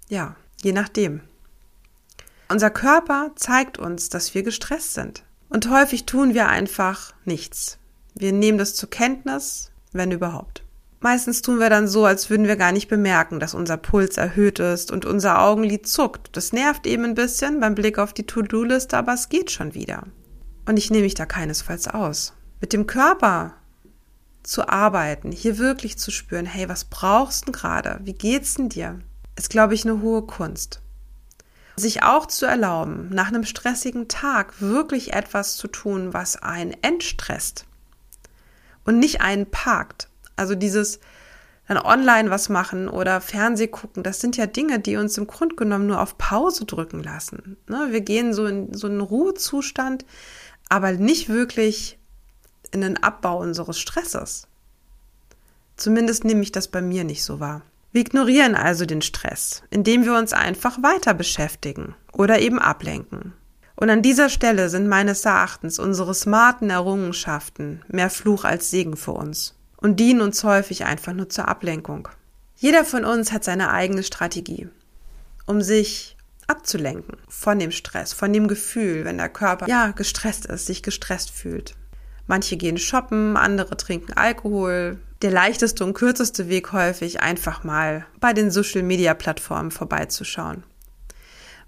ja, 0.09 0.35
je 0.61 0.73
nachdem. 0.73 1.21
Unser 2.50 2.71
Körper 2.71 3.30
zeigt 3.37 3.78
uns, 3.78 4.09
dass 4.09 4.35
wir 4.35 4.42
gestresst 4.42 4.95
sind. 4.95 5.23
Und 5.50 5.71
häufig 5.71 6.04
tun 6.04 6.35
wir 6.35 6.49
einfach 6.49 7.14
nichts. 7.25 7.78
Wir 8.16 8.33
nehmen 8.33 8.59
das 8.59 8.75
zur 8.75 8.90
Kenntnis, 8.90 9.71
wenn 9.92 10.11
überhaupt. 10.11 10.64
Meistens 10.99 11.42
tun 11.42 11.61
wir 11.61 11.71
dann 11.71 11.87
so, 11.87 12.04
als 12.04 12.28
würden 12.28 12.49
wir 12.49 12.57
gar 12.57 12.73
nicht 12.73 12.88
bemerken, 12.88 13.38
dass 13.38 13.54
unser 13.54 13.76
Puls 13.76 14.16
erhöht 14.16 14.59
ist 14.59 14.90
und 14.90 15.04
unser 15.04 15.40
Augenlid 15.40 15.87
zuckt. 15.87 16.37
Das 16.37 16.52
nervt 16.52 16.88
eben 16.88 17.04
ein 17.04 17.14
bisschen 17.14 17.61
beim 17.61 17.76
Blick 17.76 18.00
auf 18.00 18.12
die 18.12 18.26
To-Do-Liste, 18.26 18.97
aber 18.97 19.14
es 19.14 19.28
geht 19.28 19.52
schon 19.52 19.75
wieder. 19.75 20.02
Und 20.66 20.76
ich 20.76 20.90
nehme 20.90 21.04
mich 21.04 21.14
da 21.14 21.26
keinesfalls 21.26 21.87
aus. 21.87 22.35
Mit 22.61 22.73
dem 22.73 22.88
Körper 22.88 23.54
zu 24.42 24.69
arbeiten, 24.69 25.30
hier 25.30 25.59
wirklich 25.59 25.99
zu 25.99 26.11
spüren, 26.11 26.47
hey, 26.47 26.69
was 26.69 26.85
brauchst 26.85 27.47
du 27.47 27.52
gerade? 27.52 28.00
Wie 28.02 28.14
geht's 28.14 28.54
denn 28.54 28.71
dir? 28.71 28.99
Ist, 29.37 29.50
glaube 29.50 29.75
ich, 29.75 29.85
eine 29.85 30.02
hohe 30.02 30.23
Kunst. 30.23 30.83
Sich 31.77 32.03
auch 32.03 32.27
zu 32.27 32.47
erlauben, 32.47 33.09
nach 33.11 33.29
einem 33.29 33.45
stressigen 33.45 34.09
Tag 34.09 34.61
wirklich 34.61 35.12
etwas 35.12 35.57
zu 35.57 35.69
tun, 35.69 36.12
was 36.12 36.37
einen 36.37 36.75
entstresst 36.83 37.65
und 38.85 38.99
nicht 38.99 39.21
einen 39.21 39.50
parkt. 39.50 40.09
Also 40.37 40.55
dieses 40.55 41.00
dann 41.71 41.79
online 41.79 42.31
was 42.31 42.49
machen 42.49 42.89
oder 42.89 43.21
Fernseh 43.21 43.69
gucken, 43.69 44.03
das 44.03 44.21
sind 44.21 44.37
ja 44.37 44.47
Dinge, 44.47 44.81
die 44.81 44.97
uns 44.97 45.17
im 45.17 45.29
Grunde 45.29 45.55
genommen 45.55 45.87
nur 45.87 46.00
auf 46.00 46.19
Pause 46.19 46.65
drücken 46.65 47.00
lassen. 47.00 47.57
Ne? 47.69 47.89
Wir 47.91 48.00
gehen 48.00 48.35
so 48.35 48.47
in 48.47 48.75
so 48.75 48.89
einen 48.89 49.00
Ruhezustand, 49.00 50.05
aber 50.69 50.91
nicht 50.91 51.29
wirklich 51.29 51.97
in 52.73 52.81
den 52.81 53.00
Abbau 53.00 53.39
unseres 53.39 53.79
Stresses. 53.79 54.49
Zumindest 55.77 56.25
nehme 56.25 56.43
ich 56.43 56.50
das 56.50 56.67
bei 56.67 56.83
mir 56.83 57.05
nicht 57.05 57.23
so 57.23 57.39
wahr. 57.39 57.62
Wir 57.92 58.02
ignorieren 58.02 58.54
also 58.54 58.87
den 58.87 59.02
Stress, 59.02 59.62
indem 59.70 60.04
wir 60.04 60.14
uns 60.14 60.32
einfach 60.32 60.80
weiter 60.82 61.12
beschäftigen 61.12 61.97
oder 62.12 62.38
eben 62.38 62.61
ablenken. 62.61 63.32
Und 63.75 63.90
an 63.90 64.02
dieser 64.02 64.28
Stelle 64.28 64.68
sind 64.68 64.87
meines 64.87 65.25
Erachtens 65.25 65.78
unsere 65.78 66.14
smarten 66.14 66.70
Errungenschaften 66.70 67.82
mehr 67.88 68.11
Fluch 68.11 68.44
als 68.44 68.70
Segen 68.70 68.97
für 68.97 69.12
uns 69.12 69.56
und 69.76 69.99
dienen 69.99 70.20
uns 70.20 70.44
häufig 70.44 70.85
einfach 70.85 71.14
nur 71.14 71.28
zur 71.30 71.49
Ablenkung. 71.49 72.09
Jeder 72.56 72.85
von 72.85 73.04
uns 73.04 73.32
hat 73.32 73.42
seine 73.42 73.70
eigene 73.73 74.02
Strategie, 74.02 74.68
um 75.47 75.62
sich 75.62 76.16
abzulenken 76.47 77.16
von 77.28 77.59
dem 77.59 77.70
Stress, 77.70 78.12
von 78.12 78.32
dem 78.32 78.49
Gefühl, 78.49 79.04
wenn 79.04 79.16
der 79.16 79.30
Körper 79.30 79.66
ja 79.66 79.92
gestresst 79.92 80.47
ist, 80.47 80.66
sich 80.66 80.82
gestresst 80.82 81.30
fühlt. 81.30 81.75
Manche 82.30 82.56
gehen 82.56 82.78
shoppen, 82.78 83.37
andere 83.37 83.76
trinken 83.76 84.12
Alkohol. 84.12 85.00
Der 85.20 85.32
leichteste 85.32 85.84
und 85.84 85.94
kürzeste 85.94 86.49
Weg 86.49 86.70
häufig 86.70 87.22
einfach 87.22 87.64
mal 87.64 88.06
bei 88.20 88.32
den 88.32 88.52
Social 88.52 88.84
Media 88.84 89.14
Plattformen 89.14 89.72
vorbeizuschauen. 89.72 90.62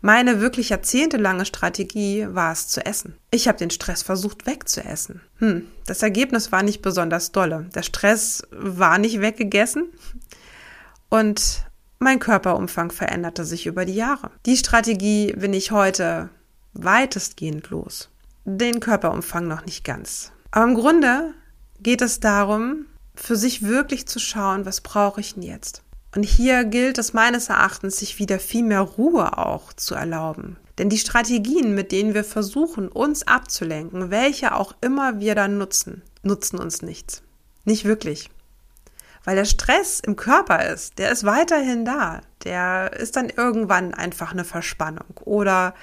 Meine 0.02 0.40
wirklich 0.40 0.68
jahrzehntelange 0.68 1.46
Strategie 1.46 2.28
war 2.30 2.52
es 2.52 2.68
zu 2.68 2.86
essen. 2.86 3.16
Ich 3.32 3.48
habe 3.48 3.58
den 3.58 3.70
Stress 3.70 4.04
versucht 4.04 4.46
wegzuessen. 4.46 5.20
Hm, 5.38 5.66
das 5.86 6.00
Ergebnis 6.00 6.52
war 6.52 6.62
nicht 6.62 6.80
besonders 6.80 7.32
dolle. 7.32 7.68
Der 7.74 7.82
Stress 7.82 8.44
war 8.52 8.98
nicht 8.98 9.20
weggegessen 9.20 9.88
und 11.08 11.64
mein 11.98 12.20
Körperumfang 12.20 12.92
veränderte 12.92 13.44
sich 13.44 13.66
über 13.66 13.84
die 13.84 13.96
Jahre. 13.96 14.30
Die 14.46 14.56
Strategie 14.56 15.32
bin 15.32 15.54
ich 15.54 15.72
heute 15.72 16.28
weitestgehend 16.72 17.70
los. 17.70 18.10
Den 18.44 18.78
Körperumfang 18.78 19.48
noch 19.48 19.66
nicht 19.66 19.82
ganz. 19.82 20.30
Aber 20.52 20.66
im 20.66 20.74
Grunde 20.74 21.34
geht 21.80 22.02
es 22.02 22.20
darum, 22.20 22.86
für 23.14 23.36
sich 23.36 23.62
wirklich 23.62 24.06
zu 24.06 24.18
schauen, 24.18 24.64
was 24.64 24.80
brauche 24.80 25.20
ich 25.20 25.34
denn 25.34 25.42
jetzt? 25.42 25.82
Und 26.14 26.24
hier 26.24 26.64
gilt 26.64 26.98
es 26.98 27.14
meines 27.14 27.48
Erachtens, 27.48 27.96
sich 27.96 28.18
wieder 28.18 28.38
viel 28.38 28.62
mehr 28.62 28.82
Ruhe 28.82 29.38
auch 29.38 29.72
zu 29.72 29.94
erlauben. 29.94 30.58
Denn 30.76 30.90
die 30.90 30.98
Strategien, 30.98 31.74
mit 31.74 31.90
denen 31.90 32.12
wir 32.12 32.24
versuchen, 32.24 32.88
uns 32.88 33.26
abzulenken, 33.26 34.10
welche 34.10 34.54
auch 34.54 34.74
immer 34.82 35.20
wir 35.20 35.34
dann 35.34 35.56
nutzen, 35.56 36.02
nutzen 36.22 36.58
uns 36.58 36.82
nichts. 36.82 37.22
Nicht 37.64 37.86
wirklich. 37.86 38.28
Weil 39.24 39.36
der 39.36 39.44
Stress 39.46 40.00
im 40.00 40.16
Körper 40.16 40.66
ist, 40.66 40.98
der 40.98 41.12
ist 41.12 41.24
weiterhin 41.24 41.84
da. 41.84 42.20
Der 42.44 42.92
ist 42.92 43.16
dann 43.16 43.30
irgendwann 43.30 43.94
einfach 43.94 44.32
eine 44.32 44.44
Verspannung 44.44 45.16
oder 45.24 45.74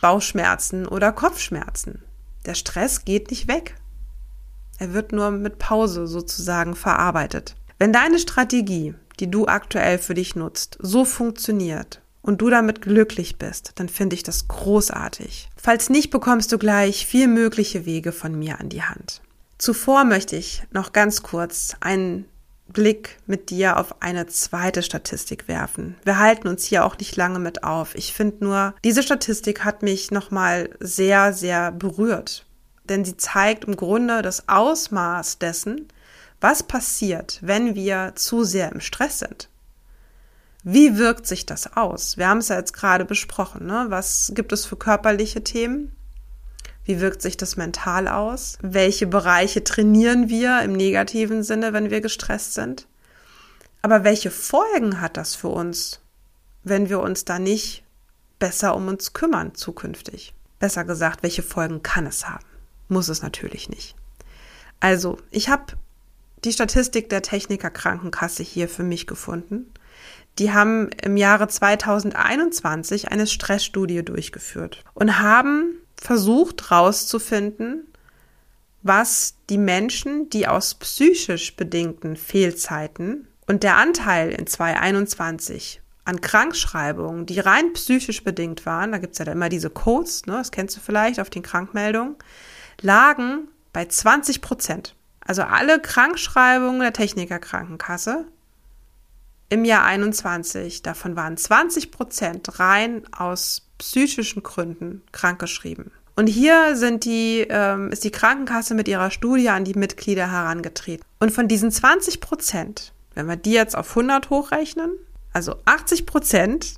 Bauchschmerzen 0.00 0.86
oder 0.86 1.10
Kopfschmerzen. 1.10 2.02
Der 2.44 2.54
Stress 2.54 3.04
geht 3.04 3.30
nicht 3.30 3.48
weg. 3.48 3.74
Er 4.78 4.92
wird 4.92 5.12
nur 5.12 5.30
mit 5.30 5.58
Pause 5.58 6.06
sozusagen 6.06 6.76
verarbeitet. 6.76 7.56
Wenn 7.78 7.92
deine 7.92 8.18
Strategie, 8.18 8.94
die 9.20 9.30
du 9.30 9.46
aktuell 9.46 9.98
für 9.98 10.14
dich 10.14 10.36
nutzt, 10.36 10.78
so 10.80 11.04
funktioniert 11.04 12.00
und 12.22 12.40
du 12.40 12.50
damit 12.50 12.82
glücklich 12.82 13.38
bist, 13.38 13.72
dann 13.76 13.88
finde 13.88 14.14
ich 14.14 14.22
das 14.22 14.48
großartig. 14.48 15.48
Falls 15.56 15.90
nicht, 15.90 16.10
bekommst 16.10 16.52
du 16.52 16.58
gleich 16.58 17.06
vier 17.06 17.28
mögliche 17.28 17.86
Wege 17.86 18.12
von 18.12 18.38
mir 18.38 18.60
an 18.60 18.68
die 18.68 18.82
Hand. 18.82 19.22
Zuvor 19.58 20.04
möchte 20.04 20.36
ich 20.36 20.62
noch 20.70 20.92
ganz 20.92 21.22
kurz 21.22 21.76
einen 21.80 22.26
Blick 22.68 23.18
mit 23.26 23.50
dir 23.50 23.78
auf 23.78 24.02
eine 24.02 24.26
zweite 24.26 24.82
Statistik 24.82 25.48
werfen. 25.48 25.96
Wir 26.04 26.18
halten 26.18 26.48
uns 26.48 26.64
hier 26.64 26.84
auch 26.84 26.98
nicht 26.98 27.16
lange 27.16 27.38
mit 27.38 27.64
auf. 27.64 27.94
Ich 27.94 28.12
finde 28.12 28.44
nur, 28.44 28.74
diese 28.84 29.02
Statistik 29.02 29.64
hat 29.64 29.82
mich 29.82 30.10
nochmal 30.10 30.70
sehr, 30.80 31.32
sehr 31.32 31.72
berührt 31.72 32.45
denn 32.90 33.04
sie 33.04 33.16
zeigt 33.16 33.64
im 33.64 33.76
Grunde 33.76 34.22
das 34.22 34.48
Ausmaß 34.48 35.38
dessen, 35.38 35.88
was 36.40 36.62
passiert, 36.62 37.38
wenn 37.42 37.74
wir 37.74 38.12
zu 38.14 38.44
sehr 38.44 38.72
im 38.72 38.80
Stress 38.80 39.20
sind. 39.20 39.48
Wie 40.62 40.98
wirkt 40.98 41.26
sich 41.26 41.46
das 41.46 41.76
aus? 41.76 42.16
Wir 42.16 42.28
haben 42.28 42.38
es 42.38 42.48
ja 42.48 42.56
jetzt 42.56 42.72
gerade 42.72 43.04
besprochen. 43.04 43.66
Ne? 43.66 43.86
Was 43.88 44.32
gibt 44.34 44.52
es 44.52 44.66
für 44.66 44.76
körperliche 44.76 45.44
Themen? 45.44 45.94
Wie 46.84 47.00
wirkt 47.00 47.22
sich 47.22 47.36
das 47.36 47.56
mental 47.56 48.08
aus? 48.08 48.58
Welche 48.62 49.06
Bereiche 49.06 49.62
trainieren 49.64 50.28
wir 50.28 50.62
im 50.62 50.72
negativen 50.72 51.42
Sinne, 51.42 51.72
wenn 51.72 51.90
wir 51.90 52.00
gestresst 52.00 52.54
sind? 52.54 52.88
Aber 53.82 54.02
welche 54.02 54.32
Folgen 54.32 55.00
hat 55.00 55.16
das 55.16 55.36
für 55.36 55.48
uns, 55.48 56.00
wenn 56.64 56.88
wir 56.88 57.00
uns 57.00 57.24
da 57.24 57.38
nicht 57.38 57.84
besser 58.38 58.74
um 58.74 58.88
uns 58.88 59.12
kümmern 59.12 59.54
zukünftig? 59.54 60.34
Besser 60.58 60.84
gesagt, 60.84 61.22
welche 61.22 61.42
Folgen 61.42 61.82
kann 61.82 62.06
es 62.06 62.28
haben? 62.28 62.44
Muss 62.88 63.08
es 63.08 63.22
natürlich 63.22 63.68
nicht. 63.68 63.94
Also, 64.80 65.18
ich 65.30 65.48
habe 65.48 65.74
die 66.44 66.52
Statistik 66.52 67.08
der 67.08 67.22
Techniker 67.22 67.70
Krankenkasse 67.70 68.42
hier 68.42 68.68
für 68.68 68.84
mich 68.84 69.06
gefunden. 69.06 69.72
die 70.38 70.52
haben 70.52 70.90
im 71.02 71.16
Jahre 71.16 71.48
2021 71.48 73.10
eine 73.10 73.26
Stressstudie 73.26 74.04
durchgeführt 74.04 74.84
und 74.92 75.18
haben 75.18 75.78
versucht 75.96 76.70
herauszufinden, 76.70 77.86
was 78.82 79.34
die 79.48 79.58
Menschen, 79.58 80.28
die 80.30 80.46
aus 80.46 80.74
psychisch 80.74 81.56
bedingten 81.56 82.16
Fehlzeiten 82.16 83.26
und 83.46 83.62
der 83.62 83.76
Anteil 83.76 84.30
in 84.30 84.46
2021 84.46 85.80
an 86.04 86.20
Krankschreibungen, 86.20 87.26
die 87.26 87.40
rein 87.40 87.72
psychisch 87.72 88.22
bedingt 88.22 88.64
waren, 88.66 88.92
da 88.92 88.98
gibt's 88.98 89.18
ja 89.18 89.24
da 89.24 89.32
immer 89.32 89.48
diese 89.48 89.70
Codes, 89.70 90.26
ne, 90.26 90.34
das 90.34 90.52
kennst 90.52 90.76
du 90.76 90.80
vielleicht 90.80 91.18
auf 91.18 91.30
den 91.30 91.42
Krankmeldungen, 91.42 92.14
lagen 92.80 93.48
bei 93.72 93.84
20 93.84 94.40
Prozent. 94.40 94.94
Also 95.20 95.42
alle 95.42 95.80
Krankschreibungen 95.80 96.80
der 96.80 96.92
Technikerkrankenkasse 96.92 98.26
im 99.48 99.64
Jahr 99.64 99.84
21, 99.84 100.82
davon 100.82 101.14
waren 101.14 101.36
20 101.36 101.90
Prozent 101.90 102.58
rein 102.58 103.02
aus 103.12 103.68
psychischen 103.78 104.42
Gründen 104.42 105.02
krankgeschrieben. 105.12 105.92
Und 106.16 106.28
hier 106.28 106.76
sind 106.76 107.04
die, 107.04 107.46
ähm, 107.48 107.92
ist 107.92 108.02
die 108.02 108.10
Krankenkasse 108.10 108.74
mit 108.74 108.88
ihrer 108.88 109.10
Studie 109.10 109.50
an 109.50 109.64
die 109.64 109.74
Mitglieder 109.74 110.30
herangetreten. 110.30 111.04
Und 111.20 111.30
von 111.30 111.46
diesen 111.46 111.70
20 111.70 112.20
Prozent, 112.20 112.92
wenn 113.14 113.26
wir 113.26 113.36
die 113.36 113.52
jetzt 113.52 113.76
auf 113.76 113.90
100 113.90 114.30
hochrechnen, 114.30 114.90
also 115.32 115.56
80 115.66 116.06
Prozent 116.06 116.76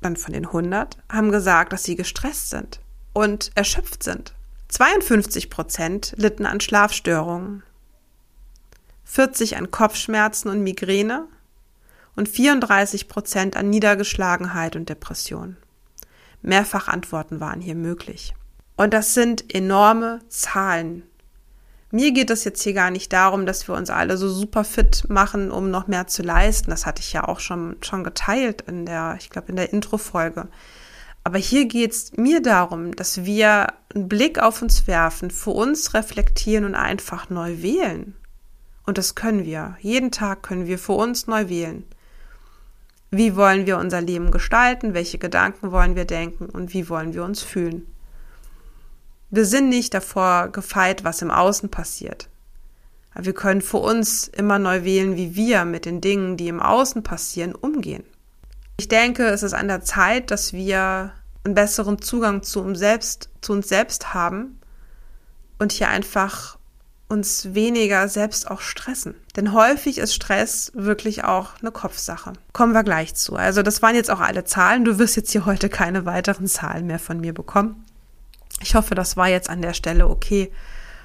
dann 0.00 0.16
von 0.16 0.32
den 0.32 0.46
100 0.46 0.96
haben 1.10 1.30
gesagt, 1.30 1.72
dass 1.72 1.84
sie 1.84 1.94
gestresst 1.94 2.50
sind 2.50 2.80
und 3.12 3.52
erschöpft 3.54 4.02
sind. 4.02 4.34
52 4.72 5.50
Prozent 5.50 6.14
litten 6.16 6.46
an 6.46 6.58
Schlafstörungen, 6.58 7.62
40 9.04 9.58
an 9.58 9.70
Kopfschmerzen 9.70 10.48
und 10.48 10.62
Migräne 10.62 11.28
und 12.16 12.26
34 12.26 13.06
Prozent 13.06 13.54
an 13.54 13.68
Niedergeschlagenheit 13.68 14.74
und 14.74 14.88
Depression. 14.88 15.58
Mehrfachantworten 16.40 17.38
waren 17.38 17.60
hier 17.60 17.74
möglich. 17.74 18.34
Und 18.78 18.94
das 18.94 19.12
sind 19.12 19.54
enorme 19.54 20.20
Zahlen. 20.28 21.02
Mir 21.90 22.12
geht 22.12 22.30
es 22.30 22.44
jetzt 22.44 22.62
hier 22.62 22.72
gar 22.72 22.90
nicht 22.90 23.12
darum, 23.12 23.44
dass 23.44 23.68
wir 23.68 23.74
uns 23.74 23.90
alle 23.90 24.16
so 24.16 24.30
super 24.30 24.64
fit 24.64 25.04
machen, 25.10 25.50
um 25.50 25.70
noch 25.70 25.86
mehr 25.86 26.06
zu 26.06 26.22
leisten. 26.22 26.70
Das 26.70 26.86
hatte 26.86 27.02
ich 27.02 27.12
ja 27.12 27.28
auch 27.28 27.40
schon, 27.40 27.76
schon 27.82 28.04
geteilt 28.04 28.62
in 28.62 28.86
der, 28.86 29.16
ich 29.20 29.28
glaube, 29.28 29.48
in 29.48 29.56
der 29.56 29.70
Intro-Folge. 29.70 30.48
Aber 31.24 31.38
hier 31.38 31.66
geht 31.66 31.92
es 31.92 32.16
mir 32.16 32.42
darum, 32.42 32.96
dass 32.96 33.24
wir 33.24 33.68
einen 33.94 34.08
Blick 34.08 34.38
auf 34.38 34.60
uns 34.60 34.86
werfen, 34.86 35.30
für 35.30 35.50
uns 35.50 35.94
reflektieren 35.94 36.64
und 36.64 36.74
einfach 36.74 37.30
neu 37.30 37.62
wählen. 37.62 38.14
Und 38.84 38.98
das 38.98 39.14
können 39.14 39.44
wir. 39.44 39.76
Jeden 39.80 40.10
Tag 40.10 40.42
können 40.42 40.66
wir 40.66 40.78
für 40.78 40.92
uns 40.92 41.28
neu 41.28 41.48
wählen. 41.48 41.84
Wie 43.10 43.36
wollen 43.36 43.66
wir 43.66 43.78
unser 43.78 44.00
Leben 44.00 44.30
gestalten? 44.30 44.94
Welche 44.94 45.18
Gedanken 45.18 45.70
wollen 45.70 45.94
wir 45.94 46.06
denken? 46.06 46.46
Und 46.46 46.74
wie 46.74 46.88
wollen 46.88 47.14
wir 47.14 47.22
uns 47.22 47.42
fühlen? 47.42 47.86
Wir 49.30 49.44
sind 49.44 49.68
nicht 49.68 49.94
davor 49.94 50.48
gefeit, 50.48 51.04
was 51.04 51.22
im 51.22 51.30
Außen 51.30 51.68
passiert. 51.70 52.28
Aber 53.14 53.26
wir 53.26 53.34
können 53.34 53.60
für 53.60 53.78
uns 53.78 54.28
immer 54.28 54.58
neu 54.58 54.84
wählen, 54.84 55.16
wie 55.16 55.36
wir 55.36 55.64
mit 55.64 55.84
den 55.84 56.00
Dingen, 56.00 56.36
die 56.36 56.48
im 56.48 56.60
Außen 56.60 57.02
passieren, 57.02 57.54
umgehen. 57.54 58.04
Ich 58.82 58.88
denke, 58.88 59.28
es 59.28 59.44
ist 59.44 59.54
an 59.54 59.68
der 59.68 59.82
Zeit, 59.82 60.32
dass 60.32 60.52
wir 60.52 61.12
einen 61.44 61.54
besseren 61.54 62.02
Zugang 62.02 62.42
zu 62.42 62.60
uns 62.60 62.80
selbst, 62.80 63.30
zu 63.40 63.52
uns 63.52 63.68
selbst 63.68 64.12
haben 64.12 64.58
und 65.60 65.70
hier 65.70 65.86
einfach 65.88 66.58
uns 67.08 67.54
weniger 67.54 68.08
selbst 68.08 68.50
auch 68.50 68.60
stressen. 68.60 69.14
Denn 69.36 69.52
häufig 69.52 69.98
ist 69.98 70.16
Stress 70.16 70.72
wirklich 70.74 71.22
auch 71.22 71.50
eine 71.60 71.70
Kopfsache. 71.70 72.32
Kommen 72.52 72.72
wir 72.72 72.82
gleich 72.82 73.14
zu. 73.14 73.36
Also 73.36 73.62
das 73.62 73.82
waren 73.82 73.94
jetzt 73.94 74.10
auch 74.10 74.18
alle 74.18 74.42
Zahlen. 74.42 74.84
Du 74.84 74.98
wirst 74.98 75.14
jetzt 75.14 75.30
hier 75.30 75.46
heute 75.46 75.68
keine 75.68 76.04
weiteren 76.04 76.48
Zahlen 76.48 76.88
mehr 76.88 76.98
von 76.98 77.20
mir 77.20 77.32
bekommen. 77.32 77.84
Ich 78.62 78.74
hoffe, 78.74 78.96
das 78.96 79.16
war 79.16 79.28
jetzt 79.28 79.48
an 79.48 79.62
der 79.62 79.74
Stelle 79.74 80.08
okay, 80.08 80.50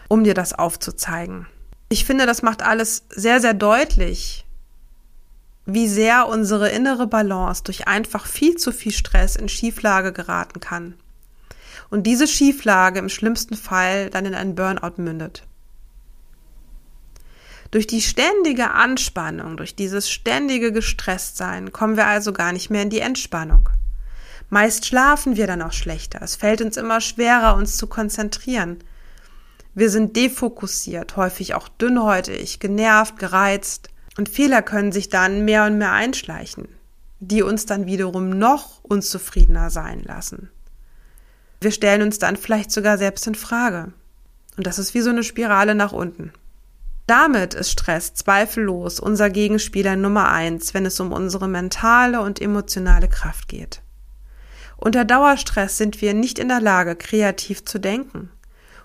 um 0.07 0.23
dir 0.23 0.33
das 0.33 0.53
aufzuzeigen. 0.53 1.45
Ich 1.89 2.05
finde, 2.05 2.25
das 2.25 2.41
macht 2.41 2.63
alles 2.63 3.05
sehr, 3.09 3.39
sehr 3.39 3.53
deutlich, 3.53 4.46
wie 5.67 5.89
sehr 5.89 6.30
unsere 6.30 6.69
innere 6.69 7.08
Balance 7.08 7.62
durch 7.63 7.88
einfach 7.88 8.25
viel 8.25 8.56
zu 8.56 8.71
viel 8.71 8.93
Stress 8.93 9.36
in 9.36 9.49
Schieflage 9.49 10.13
geraten 10.13 10.62
kann. 10.62 10.95
Und 11.89 12.03
diese 12.03 12.25
Schieflage 12.25 12.99
im 12.99 13.10
schlimmsten 13.10 13.56
Fall 13.56 14.10
dann 14.10 14.25
in 14.25 14.34
einen 14.34 14.56
Burnout 14.56 14.93
mündet. 14.95 15.43
Durch 17.69 17.86
die 17.86 18.01
ständige 18.01 18.71
Anspannung, 18.71 19.58
durch 19.58 19.75
dieses 19.75 20.10
ständige 20.10 20.71
Gestresstsein 20.71 21.73
kommen 21.73 21.97
wir 21.97 22.08
also 22.08 22.32
gar 22.32 22.53
nicht 22.53 22.69
mehr 22.69 22.84
in 22.84 22.89
die 22.89 23.01
Entspannung. 23.01 23.69
Meist 24.49 24.86
schlafen 24.86 25.36
wir 25.36 25.47
dann 25.47 25.62
auch 25.62 25.73
schlechter. 25.73 26.21
Es 26.21 26.38
fällt 26.38 26.62
uns 26.62 26.77
immer 26.77 27.01
schwerer, 27.01 27.56
uns 27.56 27.75
zu 27.75 27.88
konzentrieren. 27.88 28.77
Wir 29.75 29.89
sind 29.89 30.15
defokussiert, 30.15 31.17
häufig 31.17 31.56
auch 31.56 31.67
dünnhäutig, 31.67 32.60
genervt, 32.60 33.19
gereizt. 33.19 33.89
Und 34.17 34.30
Fehler 34.30 34.62
können 34.62 34.91
sich 34.91 35.10
dann 35.10 35.45
mehr 35.45 35.65
und 35.65 35.77
mehr 35.77 35.93
einschleichen, 35.93 36.67
die 37.19 37.43
uns 37.43 37.65
dann 37.65 37.86
wiederum 37.86 38.30
noch 38.30 38.84
unzufriedener 38.84 39.69
sein 39.69 40.03
lassen. 40.03 40.49
Wir 41.62 41.71
stellen 41.71 42.01
uns 42.01 42.19
dann 42.19 42.36
vielleicht 42.36 42.71
sogar 42.71 42.97
selbst 42.97 43.27
in 43.27 43.36
Frage. 43.36 43.93
Und 44.58 44.65
das 44.65 44.80
ist 44.80 44.93
wie 44.93 45.01
so 45.01 45.12
eine 45.12 45.23
Spirale 45.23 45.75
nach 45.75 45.91
unten. 45.91 46.34
Damit 47.06 47.53
ist 47.53 47.71
Stress 47.71 48.15
zweifellos 48.15 48.99
unser 48.99 49.30
Gegenspieler 49.30 49.95
Nummer 49.95 50.30
eins, 50.30 50.73
wenn 50.73 50.86
es 50.86 50.99
um 50.99 51.13
unsere 51.13 51.47
mentale 51.47 52.21
und 52.21 52.41
emotionale 52.41 53.08
Kraft 53.08 53.47
geht. 53.47 53.82
Unter 54.77 55.06
Dauerstress 55.06 55.77
sind 55.77 56.01
wir 56.01 56.13
nicht 56.13 56.38
in 56.38 56.49
der 56.49 56.60
Lage, 56.60 56.95
kreativ 56.95 57.65
zu 57.65 57.80
denken 57.80 58.30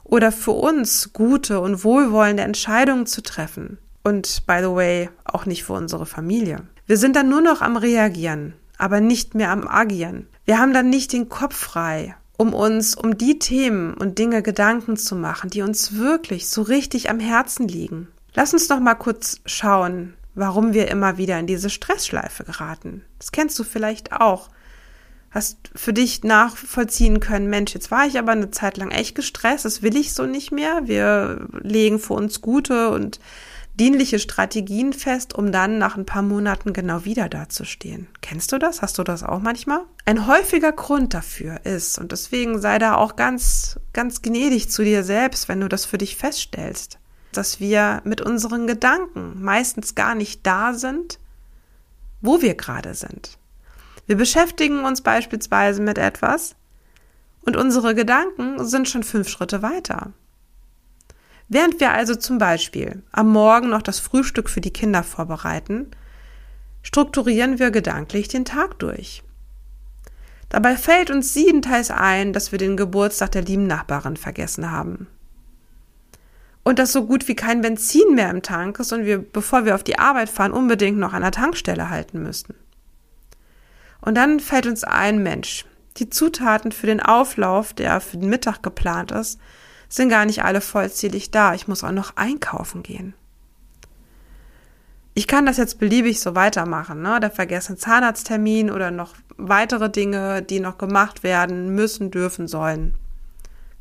oder 0.04 0.30
für 0.30 0.52
uns 0.52 1.12
gute 1.12 1.60
und 1.60 1.84
wohlwollende 1.84 2.42
Entscheidungen 2.42 3.06
zu 3.06 3.22
treffen. 3.22 3.78
Und 4.02 4.46
by 4.46 4.58
the 4.60 4.74
way, 4.74 5.10
auch 5.24 5.46
nicht 5.46 5.64
für 5.64 5.74
unsere 5.74 6.06
Familie. 6.06 6.66
Wir 6.86 6.96
sind 6.96 7.16
dann 7.16 7.28
nur 7.28 7.40
noch 7.40 7.60
am 7.60 7.76
Reagieren, 7.76 8.54
aber 8.78 9.00
nicht 9.00 9.34
mehr 9.34 9.50
am 9.50 9.68
Agieren. 9.68 10.26
Wir 10.44 10.58
haben 10.58 10.74
dann 10.74 10.90
nicht 10.90 11.12
den 11.12 11.28
Kopf 11.28 11.56
frei, 11.56 12.16
um 12.36 12.52
uns 12.52 12.96
um 12.96 13.16
die 13.16 13.38
Themen 13.38 13.94
und 13.94 14.18
Dinge 14.18 14.42
Gedanken 14.42 14.96
zu 14.96 15.14
machen, 15.14 15.50
die 15.50 15.62
uns 15.62 15.96
wirklich 15.96 16.48
so 16.48 16.62
richtig 16.62 17.08
am 17.08 17.20
Herzen 17.20 17.68
liegen. 17.68 18.08
Lass 18.34 18.52
uns 18.52 18.68
noch 18.68 18.80
mal 18.80 18.94
kurz 18.94 19.40
schauen, 19.46 20.14
warum 20.34 20.72
wir 20.72 20.88
immer 20.88 21.18
wieder 21.18 21.38
in 21.38 21.46
diese 21.46 21.70
Stressschleife 21.70 22.44
geraten. 22.44 23.04
Das 23.18 23.30
kennst 23.30 23.58
du 23.58 23.64
vielleicht 23.64 24.12
auch. 24.12 24.48
Hast 25.30 25.70
für 25.74 25.92
dich 25.92 26.24
nachvollziehen 26.24 27.20
können, 27.20 27.48
Mensch, 27.48 27.72
jetzt 27.72 27.90
war 27.90 28.06
ich 28.06 28.18
aber 28.18 28.32
eine 28.32 28.50
Zeit 28.50 28.76
lang 28.76 28.90
echt 28.90 29.14
gestresst, 29.14 29.64
das 29.64 29.80
will 29.80 29.96
ich 29.96 30.12
so 30.12 30.26
nicht 30.26 30.52
mehr. 30.52 30.82
Wir 30.84 31.46
legen 31.62 31.98
für 31.98 32.12
uns 32.14 32.42
gute 32.42 32.90
und 32.90 33.18
dienliche 33.74 34.18
Strategien 34.18 34.92
fest, 34.92 35.34
um 35.34 35.50
dann 35.50 35.78
nach 35.78 35.96
ein 35.96 36.06
paar 36.06 36.22
Monaten 36.22 36.72
genau 36.72 37.04
wieder 37.04 37.28
dazustehen. 37.28 38.06
Kennst 38.20 38.52
du 38.52 38.58
das? 38.58 38.82
Hast 38.82 38.98
du 38.98 39.04
das 39.04 39.22
auch 39.22 39.40
manchmal? 39.40 39.80
Ein 40.04 40.26
häufiger 40.26 40.72
Grund 40.72 41.14
dafür 41.14 41.64
ist, 41.64 41.98
und 41.98 42.12
deswegen 42.12 42.60
sei 42.60 42.78
da 42.78 42.96
auch 42.96 43.16
ganz, 43.16 43.80
ganz 43.92 44.20
gnädig 44.22 44.70
zu 44.70 44.84
dir 44.84 45.04
selbst, 45.04 45.48
wenn 45.48 45.60
du 45.60 45.68
das 45.68 45.84
für 45.84 45.98
dich 45.98 46.16
feststellst, 46.16 46.98
dass 47.32 47.60
wir 47.60 48.02
mit 48.04 48.20
unseren 48.20 48.66
Gedanken 48.66 49.42
meistens 49.42 49.94
gar 49.94 50.14
nicht 50.14 50.46
da 50.46 50.74
sind, 50.74 51.18
wo 52.20 52.42
wir 52.42 52.54
gerade 52.54 52.94
sind. 52.94 53.38
Wir 54.06 54.16
beschäftigen 54.16 54.84
uns 54.84 55.00
beispielsweise 55.00 55.80
mit 55.80 55.96
etwas 55.96 56.56
und 57.42 57.56
unsere 57.56 57.94
Gedanken 57.94 58.64
sind 58.66 58.88
schon 58.88 59.02
fünf 59.02 59.28
Schritte 59.28 59.62
weiter. 59.62 60.12
Während 61.48 61.80
wir 61.80 61.92
also 61.92 62.14
zum 62.14 62.38
Beispiel 62.38 63.02
am 63.12 63.30
Morgen 63.30 63.68
noch 63.68 63.82
das 63.82 63.98
Frühstück 63.98 64.48
für 64.48 64.60
die 64.60 64.72
Kinder 64.72 65.02
vorbereiten, 65.02 65.90
strukturieren 66.82 67.58
wir 67.58 67.70
gedanklich 67.70 68.28
den 68.28 68.44
Tag 68.44 68.78
durch. 68.78 69.22
Dabei 70.48 70.76
fällt 70.76 71.10
uns 71.10 71.32
siebenteils 71.32 71.90
ein, 71.90 72.32
dass 72.32 72.52
wir 72.52 72.58
den 72.58 72.76
Geburtstag 72.76 73.32
der 73.32 73.42
lieben 73.42 73.66
Nachbarin 73.66 74.16
vergessen 74.16 74.70
haben. 74.70 75.06
Und 76.62 76.78
dass 76.78 76.92
so 76.92 77.06
gut 77.06 77.26
wie 77.26 77.34
kein 77.34 77.62
Benzin 77.62 78.14
mehr 78.14 78.30
im 78.30 78.42
Tank 78.42 78.78
ist 78.78 78.92
und 78.92 79.04
wir, 79.04 79.18
bevor 79.18 79.64
wir 79.64 79.74
auf 79.74 79.82
die 79.82 79.98
Arbeit 79.98 80.28
fahren, 80.28 80.52
unbedingt 80.52 80.98
noch 80.98 81.12
an 81.12 81.22
der 81.22 81.32
Tankstelle 81.32 81.90
halten 81.90 82.22
müssen. 82.22 82.54
Und 84.00 84.16
dann 84.16 84.40
fällt 84.40 84.66
uns 84.66 84.84
ein, 84.84 85.22
Mensch, 85.22 85.64
die 85.96 86.10
Zutaten 86.10 86.70
für 86.70 86.86
den 86.86 87.00
Auflauf, 87.00 87.72
der 87.72 88.00
für 88.00 88.18
den 88.18 88.28
Mittag 88.28 88.62
geplant 88.62 89.10
ist, 89.10 89.40
sind 89.92 90.08
gar 90.08 90.24
nicht 90.24 90.42
alle 90.42 90.60
vollzählig 90.62 91.30
da. 91.30 91.54
Ich 91.54 91.68
muss 91.68 91.84
auch 91.84 91.92
noch 91.92 92.16
einkaufen 92.16 92.82
gehen. 92.82 93.14
Ich 95.14 95.26
kann 95.26 95.44
das 95.44 95.58
jetzt 95.58 95.78
beliebig 95.78 96.20
so 96.20 96.34
weitermachen, 96.34 97.02
ne? 97.02 97.20
Der 97.20 97.30
vergessene 97.30 97.76
Zahnarzttermin 97.76 98.70
oder 98.70 98.90
noch 98.90 99.14
weitere 99.36 99.90
Dinge, 99.90 100.40
die 100.40 100.60
noch 100.60 100.78
gemacht 100.78 101.22
werden 101.22 101.74
müssen, 101.74 102.10
dürfen, 102.10 102.48
sollen, 102.48 102.94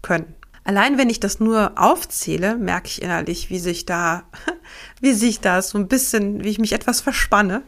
können. 0.02 0.36
Allein 0.65 0.97
wenn 0.97 1.10
ich 1.10 1.21
das 1.21 1.39
nur 1.39 1.71
aufzähle, 1.78 2.58
merke 2.58 2.88
ich 2.88 3.02
innerlich, 3.02 3.50
wie 3.50 3.60
sich 3.60 3.86
da, 3.86 4.24
wie 5.00 5.13
sich 5.13 5.39
da 5.39 5.62
so 5.62 5.78
ein 5.78 5.88
bisschen, 5.88 6.43
wie 6.43 6.50
ich 6.50 6.60
mich 6.60 6.74
etwas 6.74 7.00
verspanne 7.00 7.62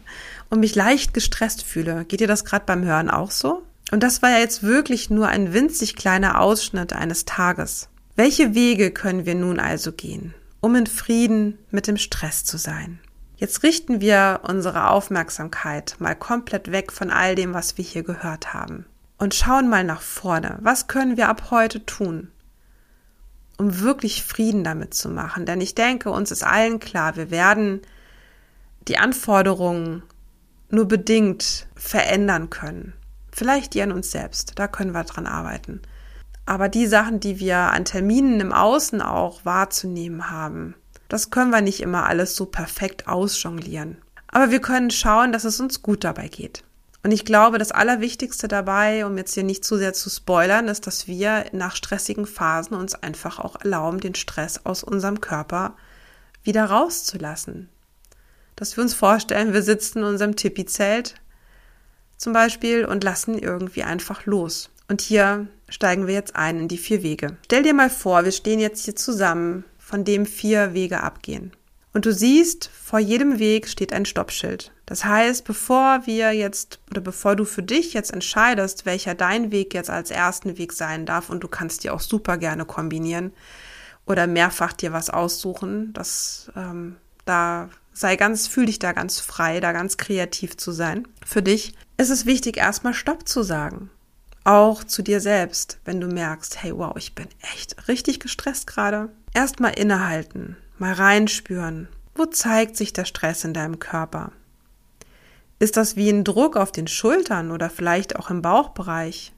und 0.49 0.60
mich 0.60 0.75
leicht 0.75 1.13
gestresst 1.13 1.63
fühle. 1.63 2.03
Geht 2.03 2.19
dir 2.19 2.27
das 2.27 2.43
gerade 2.43 2.65
beim 2.65 2.84
Hören 2.84 3.10
auch 3.10 3.32
so? 3.32 3.63
Und 3.91 4.03
das 4.03 4.21
war 4.21 4.32
ja 4.32 4.39
jetzt 4.39 4.63
wirklich 4.63 5.10
nur 5.10 5.29
ein 5.29 5.53
winzig 5.53 5.95
kleiner 5.95 6.41
Ausschnitt 6.41 6.91
eines 6.91 7.23
Tages. 7.23 7.88
Welche 8.15 8.54
Wege 8.54 8.91
können 8.91 9.26
wir 9.26 9.34
nun 9.34 9.60
also 9.60 9.91
gehen, 9.91 10.36
um 10.62 10.76
in 10.76 10.86
Frieden 10.86 11.58
mit 11.71 11.88
dem 11.88 11.97
Stress 11.97 12.45
zu 12.45 12.58
sein? 12.58 12.99
Jetzt 13.38 13.63
richten 13.63 14.02
wir 14.02 14.41
unsere 14.47 14.91
Aufmerksamkeit 14.91 15.95
mal 15.97 16.15
komplett 16.15 16.71
weg 16.71 16.91
von 16.91 17.10
all 17.10 17.34
dem, 17.34 17.56
was 17.56 17.76
wir 17.80 17.84
hier 17.84 18.04
gehört 18.04 18.54
haben 18.54 18.86
und 19.17 19.34
schauen 19.34 19.67
mal 19.67 19.84
nach 19.84 20.04
vorne. 20.04 20.60
Was 20.62 20.86
können 20.86 21.17
wir 21.17 21.28
ab 21.28 21.49
heute 21.49 21.88
tun, 21.88 22.30
um 23.58 23.80
wirklich 23.80 24.23
Frieden 24.23 24.63
damit 24.63 24.93
zu 24.93 25.10
machen? 25.10 25.47
Denn 25.47 25.60
ich 25.60 25.73
denke, 25.73 26.12
uns 26.12 26.30
ist 26.30 26.43
allen 26.43 26.80
klar, 26.80 27.15
wir 27.15 27.32
werden 27.32 27.82
die 28.88 28.99
Anforderungen 28.99 30.04
nur 30.69 30.88
bedingt 30.88 31.65
verändern 31.76 32.52
können. 32.52 32.93
Vielleicht 33.32 33.73
die 33.73 33.82
an 33.82 33.91
uns 33.91 34.12
selbst, 34.12 34.60
da 34.60 34.67
können 34.67 34.91
wir 34.91 35.04
dran 35.04 35.26
arbeiten. 35.26 35.82
Aber 36.45 36.69
die 36.69 36.88
Sachen, 36.88 37.19
die 37.19 37.39
wir 37.39 37.58
an 37.58 37.86
Terminen 37.86 38.39
im 38.39 38.51
Außen 38.51 39.01
auch 39.01 39.45
wahrzunehmen 39.45 40.29
haben, 40.29 40.75
das 41.08 41.29
können 41.29 41.51
wir 41.51 41.62
nicht 41.62 41.82
immer 41.82 42.06
alles 42.06 42.36
so 42.36 42.45
perfekt 42.45 43.08
ausjonglieren. 43.08 43.97
Aber 44.27 44.51
wir 44.51 44.62
können 44.62 44.89
schauen, 44.89 45.32
dass 45.32 45.43
es 45.43 45.60
uns 45.60 45.82
gut 45.82 46.03
dabei 46.03 46.27
geht. 46.27 46.63
Und 47.03 47.12
ich 47.12 47.25
glaube, 47.25 47.58
das 47.58 47.71
Allerwichtigste 47.71 48.47
dabei, 48.47 49.06
um 49.06 49.17
jetzt 49.17 49.34
hier 49.34 49.43
nicht 49.43 49.65
zu 49.65 49.77
sehr 49.77 49.93
zu 49.93 50.10
spoilern, 50.10 50.69
ist, 50.69 50.88
dass 50.88 51.06
wir 51.06 51.45
nach 51.51 51.75
stressigen 51.75 52.25
Phasen 52.25 52.75
uns 52.75 52.95
einfach 52.95 53.39
auch 53.39 53.60
erlauben, 53.62 53.99
den 53.99 54.15
Stress 54.15 54.65
aus 54.65 54.84
unserem 54.84 55.19
Körper 55.19 55.75
wieder 56.43 56.65
rauszulassen. 56.65 57.69
Dass 58.56 58.77
wir 58.77 58.84
uns 58.84 58.93
vorstellen, 58.93 59.53
wir 59.53 59.63
sitzen 59.63 59.99
in 59.99 60.06
unserem 60.06 60.36
Tipi-Zelt 60.36 61.15
zum 62.17 62.32
Beispiel 62.32 62.86
und 62.86 63.03
lassen 63.03 63.38
irgendwie 63.38 63.84
einfach 63.84 64.25
los. 64.25 64.69
Und 64.88 65.01
hier 65.01 65.47
steigen 65.73 66.07
wir 66.07 66.13
jetzt 66.13 66.36
ein 66.36 66.59
in 66.59 66.67
die 66.67 66.77
vier 66.77 67.01
Wege. 67.03 67.38
Stell 67.45 67.63
dir 67.63 67.73
mal 67.73 67.89
vor, 67.89 68.23
wir 68.23 68.31
stehen 68.31 68.59
jetzt 68.59 68.86
hier 68.86 68.95
zusammen, 68.95 69.65
von 69.79 70.05
dem 70.05 70.25
vier 70.25 70.73
Wege 70.73 71.01
abgehen. 71.01 71.51
Und 71.93 72.05
du 72.05 72.13
siehst, 72.13 72.69
vor 72.73 72.99
jedem 72.99 73.38
Weg 73.39 73.67
steht 73.67 73.93
ein 73.93 74.05
Stoppschild. 74.05 74.71
Das 74.86 75.05
heißt, 75.05 75.45
bevor 75.45 76.05
wir 76.05 76.31
jetzt 76.31 76.79
oder 76.89 77.01
bevor 77.01 77.36
du 77.36 77.45
für 77.45 77.63
dich 77.63 77.93
jetzt 77.93 78.12
entscheidest, 78.12 78.86
welcher 78.86 79.15
dein 79.15 79.51
Weg 79.51 79.73
jetzt 79.73 79.89
als 79.89 80.09
ersten 80.09 80.57
Weg 80.57 80.73
sein 80.73 81.05
darf, 81.05 81.29
und 81.29 81.43
du 81.43 81.47
kannst 81.47 81.83
dir 81.83 81.93
auch 81.93 81.99
super 81.99 82.38
gerne 82.38 82.65
kombinieren 82.65 83.31
oder 84.05 84.27
mehrfach 84.27 84.73
dir 84.73 84.91
was 84.91 85.09
aussuchen, 85.09 85.93
das 85.93 86.51
ähm, 86.55 86.97
da 87.25 87.69
sei 87.93 88.15
ganz, 88.15 88.47
fühl 88.47 88.65
dich 88.65 88.79
da 88.79 88.91
ganz 88.91 89.19
frei, 89.19 89.59
da 89.59 89.71
ganz 89.71 89.97
kreativ 89.97 90.57
zu 90.57 90.71
sein. 90.71 91.07
Für 91.25 91.43
dich 91.43 91.73
ist 91.97 92.09
es 92.09 92.25
wichtig, 92.25 92.57
erstmal 92.57 92.93
Stopp 92.93 93.27
zu 93.27 93.43
sagen. 93.43 93.89
Auch 94.43 94.84
zu 94.84 95.01
dir 95.03 95.21
selbst, 95.21 95.79
wenn 95.86 96.01
du 96.01 96.08
merkst, 96.08 96.62
hey, 96.62 96.75
wow, 96.75 96.93
ich 96.97 97.15
bin 97.15 97.27
echt 97.53 97.88
richtig 97.88 98.19
gestresst 98.19 98.67
gerade. 98.67 99.10
Erstmal 99.34 99.73
innehalten, 99.79 100.58
mal 100.77 100.93
reinspüren. 100.93 101.88
Wo 102.15 102.25
zeigt 102.25 102.75
sich 102.75 102.93
der 102.93 103.06
Stress 103.06 103.43
in 103.45 103.53
deinem 103.53 103.79
Körper? 103.79 104.32
Ist 105.60 105.77
das 105.77 105.95
wie 105.95 106.10
ein 106.10 106.25
Druck 106.25 106.58
auf 106.58 106.73
den 106.73 106.88
Schultern 106.88 107.51
oder 107.51 107.69
vielleicht 107.69 108.17
auch 108.17 108.29
im 108.29 108.41
Bauchbereich? 108.41 109.32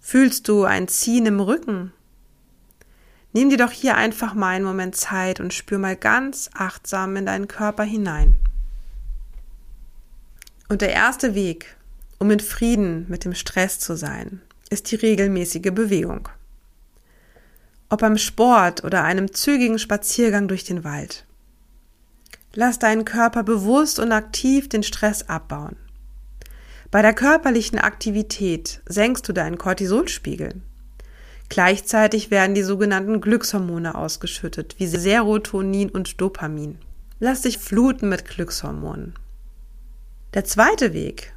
Fühlst 0.00 0.48
du 0.48 0.64
ein 0.64 0.88
Ziehen 0.88 1.26
im 1.26 1.40
Rücken? 1.40 1.92
Nimm 3.32 3.50
dir 3.50 3.58
doch 3.58 3.70
hier 3.70 3.96
einfach 3.96 4.34
mal 4.34 4.56
einen 4.56 4.64
Moment 4.64 4.96
Zeit 4.96 5.38
und 5.38 5.52
spür 5.52 5.78
mal 5.78 5.94
ganz 5.94 6.48
achtsam 6.54 7.16
in 7.16 7.26
deinen 7.26 7.48
Körper 7.48 7.84
hinein. 7.84 8.36
Und 10.68 10.80
der 10.80 10.92
erste 10.92 11.34
Weg, 11.34 11.76
um 12.20 12.30
in 12.30 12.38
Frieden 12.38 13.06
mit 13.08 13.24
dem 13.24 13.34
Stress 13.34 13.80
zu 13.80 13.96
sein, 13.96 14.42
ist 14.68 14.90
die 14.92 14.96
regelmäßige 14.96 15.72
Bewegung. 15.72 16.28
Ob 17.88 18.00
beim 18.00 18.18
Sport 18.18 18.84
oder 18.84 19.02
einem 19.02 19.32
zügigen 19.32 19.78
Spaziergang 19.78 20.46
durch 20.46 20.62
den 20.62 20.84
Wald. 20.84 21.24
Lass 22.54 22.78
deinen 22.78 23.04
Körper 23.04 23.42
bewusst 23.42 23.98
und 23.98 24.12
aktiv 24.12 24.68
den 24.68 24.82
Stress 24.82 25.28
abbauen. 25.28 25.76
Bei 26.90 27.02
der 27.02 27.14
körperlichen 27.14 27.78
Aktivität 27.78 28.82
senkst 28.86 29.28
du 29.28 29.32
deinen 29.32 29.58
Cortisolspiegel. 29.58 30.60
Gleichzeitig 31.48 32.30
werden 32.30 32.54
die 32.54 32.62
sogenannten 32.62 33.20
Glückshormone 33.20 33.94
ausgeschüttet, 33.94 34.76
wie 34.78 34.86
Serotonin 34.86 35.88
und 35.88 36.20
Dopamin. 36.20 36.78
Lass 37.18 37.42
dich 37.42 37.58
fluten 37.58 38.08
mit 38.08 38.24
Glückshormonen. 38.24 39.14
Der 40.34 40.44
zweite 40.44 40.92
Weg 40.92 41.32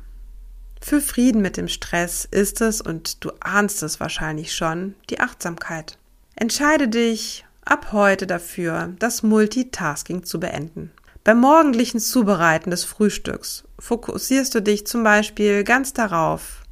für 0.85 1.01
Frieden 1.01 1.41
mit 1.41 1.57
dem 1.57 1.67
Stress 1.67 2.27
ist 2.29 2.61
es, 2.61 2.81
und 2.81 3.23
du 3.23 3.31
ahnst 3.39 3.83
es 3.83 3.99
wahrscheinlich 3.99 4.53
schon, 4.53 4.95
die 5.09 5.19
Achtsamkeit. 5.19 5.97
Entscheide 6.35 6.87
dich 6.87 7.45
ab 7.63 7.91
heute 7.91 8.27
dafür, 8.27 8.93
das 8.99 9.23
Multitasking 9.23 10.23
zu 10.23 10.39
beenden. 10.39 10.91
Beim 11.23 11.39
morgendlichen 11.39 11.99
Zubereiten 11.99 12.69
des 12.69 12.83
Frühstücks 12.83 13.63
fokussierst 13.79 14.53
du 14.55 14.61
dich 14.61 14.85
zum 14.85 15.03
Beispiel 15.03 15.63
ganz 15.63 15.93
darauf 15.93 16.63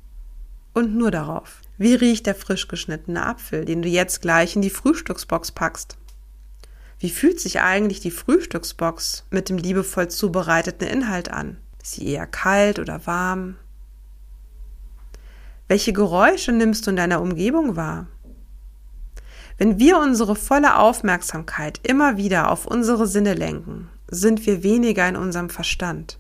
und 0.74 0.94
nur 0.96 1.10
darauf. 1.10 1.62
Wie 1.78 1.96
riecht 1.96 2.26
der 2.26 2.36
frisch 2.36 2.68
geschnittene 2.68 3.26
Apfel, 3.26 3.64
den 3.64 3.82
du 3.82 3.88
jetzt 3.88 4.22
gleich 4.22 4.56
in 4.56 4.62
die 4.62 4.70
Frühstücksbox 4.70 5.54
packst? 5.54 5.98
Wie 7.00 7.10
fühlt 7.10 7.40
sich 7.40 7.62
eigentlich 7.62 8.02
die 8.02 8.12
Frühstücksbox 8.12 9.24
mit 9.32 9.50
dem 9.50 9.58
liebevoll 9.58 10.10
zubereiteten 10.10 10.88
Inhalt 10.88 11.32
an? 11.32 11.58
Ist 11.82 11.94
sie 11.94 12.08
eher 12.08 12.28
kalt 12.28 12.78
oder 12.78 13.08
warm? 13.08 13.56
Welche 15.72 15.94
Geräusche 15.94 16.52
nimmst 16.52 16.86
du 16.86 16.90
in 16.90 16.98
deiner 16.98 17.22
Umgebung 17.22 17.78
wahr? 17.78 18.08
Wenn 19.58 19.80
wir 19.80 20.00
unsere 20.00 20.36
volle 20.36 20.76
Aufmerksamkeit 20.76 21.80
immer 21.84 22.18
wieder 22.18 22.52
auf 22.52 22.66
unsere 22.66 23.08
Sinne 23.08 23.36
lenken, 23.36 23.88
sind 24.10 24.46
wir 24.46 24.64
weniger 24.64 25.08
in 25.08 25.16
unserem 25.16 25.50
Verstand 25.50 26.20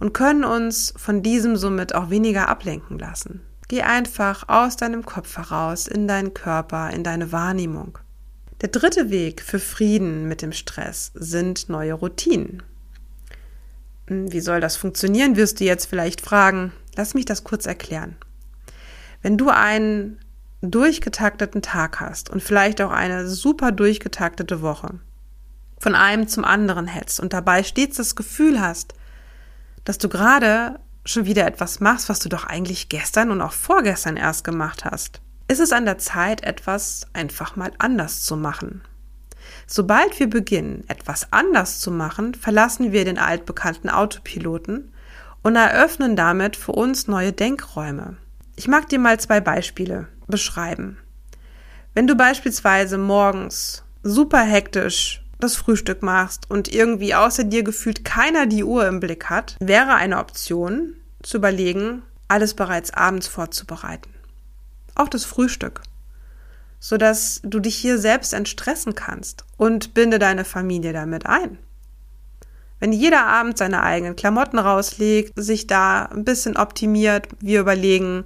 und 0.00 0.12
können 0.12 0.42
uns 0.42 0.92
von 0.96 1.22
diesem 1.22 1.56
somit 1.56 1.94
auch 1.94 2.10
weniger 2.10 2.48
ablenken 2.48 2.98
lassen. 2.98 3.42
Geh 3.68 3.82
einfach 3.82 4.48
aus 4.48 4.76
deinem 4.76 5.06
Kopf 5.06 5.36
heraus 5.36 5.86
in 5.86 6.08
deinen 6.08 6.34
Körper, 6.34 6.90
in 6.90 7.04
deine 7.04 7.30
Wahrnehmung. 7.30 7.96
Der 8.60 8.70
dritte 8.70 9.08
Weg 9.10 9.40
für 9.40 9.60
Frieden 9.60 10.26
mit 10.26 10.42
dem 10.42 10.50
Stress 10.50 11.12
sind 11.14 11.68
neue 11.68 11.92
Routinen. 11.92 12.64
Hm, 14.08 14.32
wie 14.32 14.40
soll 14.40 14.60
das 14.60 14.74
funktionieren, 14.74 15.36
wirst 15.36 15.60
du 15.60 15.64
jetzt 15.64 15.86
vielleicht 15.86 16.20
fragen. 16.20 16.72
Lass 16.96 17.14
mich 17.14 17.24
das 17.24 17.44
kurz 17.44 17.64
erklären. 17.64 18.16
Wenn 19.22 19.36
du 19.36 19.50
einen 19.50 20.18
durchgetakteten 20.60 21.62
Tag 21.62 22.00
hast 22.00 22.30
und 22.30 22.42
vielleicht 22.42 22.80
auch 22.80 22.90
eine 22.90 23.28
super 23.28 23.72
durchgetaktete 23.72 24.62
Woche, 24.62 25.00
von 25.78 25.94
einem 25.94 26.26
zum 26.26 26.44
anderen 26.44 26.86
hetzt 26.86 27.20
und 27.20 27.32
dabei 27.32 27.62
stets 27.62 27.96
das 27.96 28.16
Gefühl 28.16 28.60
hast, 28.60 28.94
dass 29.84 29.98
du 29.98 30.08
gerade 30.08 30.80
schon 31.04 31.26
wieder 31.26 31.46
etwas 31.46 31.80
machst, 31.80 32.08
was 32.08 32.18
du 32.18 32.28
doch 32.28 32.44
eigentlich 32.44 32.88
gestern 32.88 33.30
und 33.30 33.40
auch 33.40 33.52
vorgestern 33.52 34.16
erst 34.16 34.44
gemacht 34.44 34.84
hast, 34.84 35.20
ist 35.46 35.60
es 35.60 35.72
an 35.72 35.86
der 35.86 35.98
Zeit, 35.98 36.42
etwas 36.42 37.06
einfach 37.12 37.56
mal 37.56 37.72
anders 37.78 38.22
zu 38.22 38.36
machen. 38.36 38.82
Sobald 39.66 40.18
wir 40.20 40.28
beginnen, 40.28 40.84
etwas 40.88 41.32
anders 41.32 41.80
zu 41.80 41.90
machen, 41.90 42.34
verlassen 42.34 42.92
wir 42.92 43.04
den 43.04 43.18
altbekannten 43.18 43.88
Autopiloten 43.88 44.92
und 45.42 45.56
eröffnen 45.56 46.16
damit 46.16 46.56
für 46.56 46.72
uns 46.72 47.08
neue 47.08 47.32
Denkräume. 47.32 48.16
Ich 48.58 48.66
mag 48.66 48.88
dir 48.88 48.98
mal 48.98 49.20
zwei 49.20 49.40
Beispiele 49.40 50.08
beschreiben. 50.26 50.98
Wenn 51.94 52.08
du 52.08 52.16
beispielsweise 52.16 52.98
morgens 52.98 53.84
super 54.02 54.40
hektisch 54.40 55.22
das 55.38 55.54
Frühstück 55.54 56.02
machst 56.02 56.50
und 56.50 56.66
irgendwie 56.66 57.14
außer 57.14 57.44
dir 57.44 57.62
gefühlt 57.62 58.04
keiner 58.04 58.46
die 58.46 58.64
Uhr 58.64 58.88
im 58.88 58.98
Blick 58.98 59.30
hat, 59.30 59.54
wäre 59.60 59.94
eine 59.94 60.18
Option 60.18 60.94
zu 61.22 61.36
überlegen, 61.36 62.02
alles 62.26 62.54
bereits 62.54 62.92
abends 62.92 63.28
vorzubereiten. 63.28 64.10
Auch 64.96 65.08
das 65.08 65.24
Frühstück 65.24 65.82
sodass 66.80 67.40
du 67.42 67.60
dich 67.60 67.76
hier 67.76 67.98
selbst 67.98 68.32
entstressen 68.32 68.94
kannst 68.94 69.44
und 69.56 69.94
binde 69.94 70.18
deine 70.18 70.44
Familie 70.44 70.92
damit 70.92 71.26
ein. 71.26 71.58
Wenn 72.80 72.92
jeder 72.92 73.26
Abend 73.26 73.58
seine 73.58 73.82
eigenen 73.82 74.14
Klamotten 74.14 74.58
rauslegt, 74.58 75.32
sich 75.36 75.66
da 75.66 76.04
ein 76.04 76.24
bisschen 76.24 76.56
optimiert, 76.56 77.28
wir 77.40 77.60
überlegen, 77.60 78.22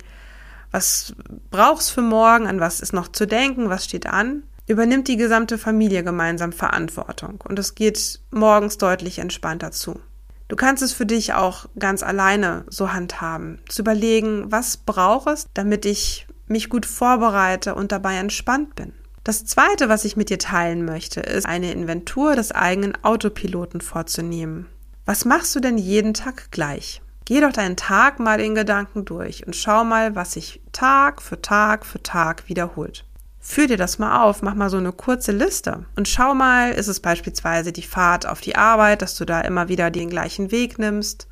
was 0.72 1.14
brauchst 1.50 1.92
für 1.92 2.02
morgen, 2.02 2.46
an 2.46 2.58
was 2.58 2.80
ist 2.80 2.92
noch 2.92 3.08
zu 3.08 3.26
denken, 3.26 3.68
was 3.68 3.84
steht 3.84 4.06
an, 4.06 4.42
übernimmt 4.66 5.08
die 5.08 5.16
gesamte 5.16 5.58
Familie 5.58 6.02
gemeinsam 6.02 6.52
Verantwortung 6.52 7.40
und 7.46 7.58
es 7.58 7.74
geht 7.74 8.20
morgens 8.30 8.78
deutlich 8.78 9.18
entspannter 9.18 9.70
zu. 9.70 10.00
Du 10.48 10.56
kannst 10.56 10.82
es 10.82 10.92
für 10.92 11.06
dich 11.06 11.34
auch 11.34 11.66
ganz 11.78 12.02
alleine 12.02 12.64
so 12.68 12.92
handhaben, 12.92 13.60
zu 13.68 13.82
überlegen, 13.82 14.50
was 14.50 14.76
braucht 14.76 15.28
es, 15.28 15.46
damit 15.54 15.86
ich 15.86 16.26
mich 16.46 16.68
gut 16.68 16.86
vorbereite 16.86 17.74
und 17.74 17.92
dabei 17.92 18.16
entspannt 18.16 18.74
bin. 18.74 18.92
Das 19.24 19.44
zweite, 19.44 19.88
was 19.88 20.04
ich 20.04 20.16
mit 20.16 20.30
dir 20.30 20.38
teilen 20.38 20.84
möchte, 20.84 21.20
ist 21.20 21.46
eine 21.46 21.72
Inventur 21.72 22.34
des 22.34 22.50
eigenen 22.50 22.92
Autopiloten 23.04 23.80
vorzunehmen. 23.80 24.66
Was 25.04 25.24
machst 25.24 25.54
du 25.54 25.60
denn 25.60 25.78
jeden 25.78 26.12
Tag 26.12 26.50
gleich? 26.50 27.01
Geh 27.24 27.40
doch 27.40 27.52
deinen 27.52 27.76
Tag 27.76 28.18
mal 28.18 28.40
in 28.40 28.54
Gedanken 28.54 29.04
durch 29.04 29.46
und 29.46 29.54
schau 29.54 29.84
mal, 29.84 30.16
was 30.16 30.32
sich 30.32 30.60
Tag 30.72 31.22
für 31.22 31.40
Tag 31.40 31.86
für 31.86 32.02
Tag 32.02 32.48
wiederholt. 32.48 33.04
Führ 33.38 33.66
dir 33.66 33.76
das 33.76 33.98
mal 33.98 34.22
auf, 34.22 34.42
mach 34.42 34.54
mal 34.54 34.70
so 34.70 34.76
eine 34.76 34.92
kurze 34.92 35.32
Liste 35.32 35.84
und 35.96 36.08
schau 36.08 36.34
mal, 36.34 36.72
ist 36.72 36.86
es 36.86 37.00
beispielsweise 37.00 37.72
die 37.72 37.82
Fahrt 37.82 38.26
auf 38.26 38.40
die 38.40 38.56
Arbeit, 38.56 39.02
dass 39.02 39.16
du 39.16 39.24
da 39.24 39.40
immer 39.40 39.68
wieder 39.68 39.90
den 39.90 40.10
gleichen 40.10 40.52
Weg 40.52 40.78
nimmst? 40.78 41.26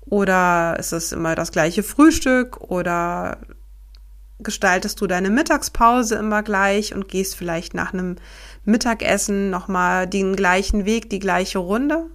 Oder 0.00 0.76
ist 0.78 0.92
es 0.92 1.12
immer 1.12 1.34
das 1.34 1.52
gleiche 1.52 1.82
Frühstück? 1.82 2.60
Oder 2.60 3.38
gestaltest 4.38 5.00
du 5.00 5.06
deine 5.06 5.30
Mittagspause 5.30 6.16
immer 6.16 6.42
gleich 6.42 6.94
und 6.94 7.08
gehst 7.08 7.36
vielleicht 7.36 7.74
nach 7.74 7.92
einem 7.92 8.16
Mittagessen 8.64 9.50
nochmal 9.50 10.06
den 10.06 10.36
gleichen 10.36 10.84
Weg, 10.84 11.10
die 11.10 11.18
gleiche 11.18 11.58
Runde? 11.58 12.06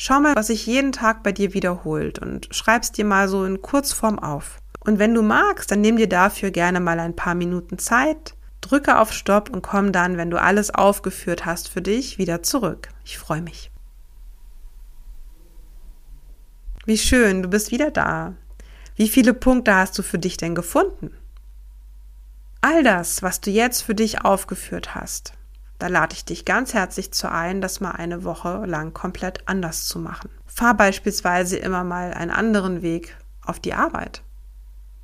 Schau 0.00 0.20
mal, 0.20 0.36
was 0.36 0.46
sich 0.46 0.64
jeden 0.64 0.92
Tag 0.92 1.24
bei 1.24 1.32
dir 1.32 1.54
wiederholt 1.54 2.20
und 2.20 2.48
schreib's 2.52 2.92
dir 2.92 3.04
mal 3.04 3.28
so 3.28 3.44
in 3.44 3.62
Kurzform 3.62 4.20
auf. 4.20 4.58
Und 4.78 5.00
wenn 5.00 5.12
du 5.12 5.22
magst, 5.22 5.72
dann 5.72 5.80
nimm 5.80 5.96
dir 5.96 6.08
dafür 6.08 6.52
gerne 6.52 6.78
mal 6.78 7.00
ein 7.00 7.16
paar 7.16 7.34
Minuten 7.34 7.78
Zeit 7.78 8.34
Drücke 8.60 8.98
auf 8.98 9.12
Stopp 9.12 9.50
und 9.50 9.62
komm 9.62 9.92
dann, 9.92 10.16
wenn 10.16 10.30
du 10.30 10.40
alles 10.40 10.72
aufgeführt 10.72 11.46
hast 11.46 11.68
für 11.68 11.82
dich, 11.82 12.18
wieder 12.18 12.42
zurück. 12.42 12.88
Ich 13.04 13.18
freue 13.18 13.42
mich. 13.42 13.70
Wie 16.86 16.98
schön, 16.98 17.42
du 17.42 17.48
bist 17.48 17.70
wieder 17.72 17.90
da. 17.90 18.34
Wie 18.94 19.08
viele 19.08 19.34
Punkte 19.34 19.74
hast 19.74 19.98
du 19.98 20.02
für 20.02 20.18
dich 20.18 20.36
denn 20.36 20.54
gefunden? 20.54 21.12
All 22.60 22.82
das, 22.82 23.22
was 23.22 23.40
du 23.40 23.50
jetzt 23.50 23.82
für 23.82 23.94
dich 23.94 24.24
aufgeführt 24.24 24.94
hast, 24.94 25.32
da 25.78 25.86
lade 25.86 26.14
ich 26.14 26.24
dich 26.24 26.44
ganz 26.44 26.74
herzlich 26.74 27.12
zu 27.12 27.30
ein, 27.30 27.60
das 27.60 27.80
mal 27.80 27.92
eine 27.92 28.24
Woche 28.24 28.64
lang 28.66 28.92
komplett 28.92 29.46
anders 29.46 29.86
zu 29.86 29.98
machen. 29.98 30.30
Fahr 30.46 30.74
beispielsweise 30.74 31.56
immer 31.56 31.84
mal 31.84 32.12
einen 32.12 32.32
anderen 32.32 32.82
Weg 32.82 33.16
auf 33.44 33.60
die 33.60 33.74
Arbeit. 33.74 34.22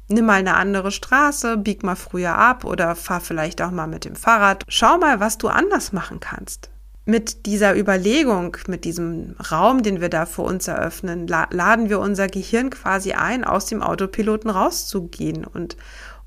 Nimm 0.09 0.27
mal 0.27 0.35
eine 0.35 0.57
andere 0.57 0.91
Straße, 0.91 1.57
bieg 1.57 1.83
mal 1.83 1.97
früher 1.97 2.37
ab 2.37 2.65
oder 2.65 2.95
fahr 2.95 3.21
vielleicht 3.21 3.63
auch 3.63 3.71
mal 3.71 3.87
mit 3.87 4.05
dem 4.05 4.17
Fahrrad. 4.17 4.65
Schau 4.69 4.99
mal, 4.99 5.21
was 5.21 5.39
du 5.39 5.49
anders 5.49 5.93
machen 5.93 6.21
kannst. 6.21 6.71
Mit 7.07 7.47
dieser 7.47 7.77
Überlegung, 7.77 8.57
mit 8.67 8.85
diesem 8.85 9.37
Raum, 9.51 9.83
den 9.83 10.01
wir 10.01 10.09
da 10.09 10.27
vor 10.27 10.47
uns 10.47 10.69
eröffnen, 10.69 11.27
laden 11.27 11.89
wir 11.89 12.01
unser 12.01 12.29
Gehirn 12.29 12.71
quasi 12.71 13.13
ein, 13.13 13.45
aus 13.45 13.67
dem 13.67 13.83
Autopiloten 13.83 14.51
rauszugehen 14.51 15.45
und 15.45 15.77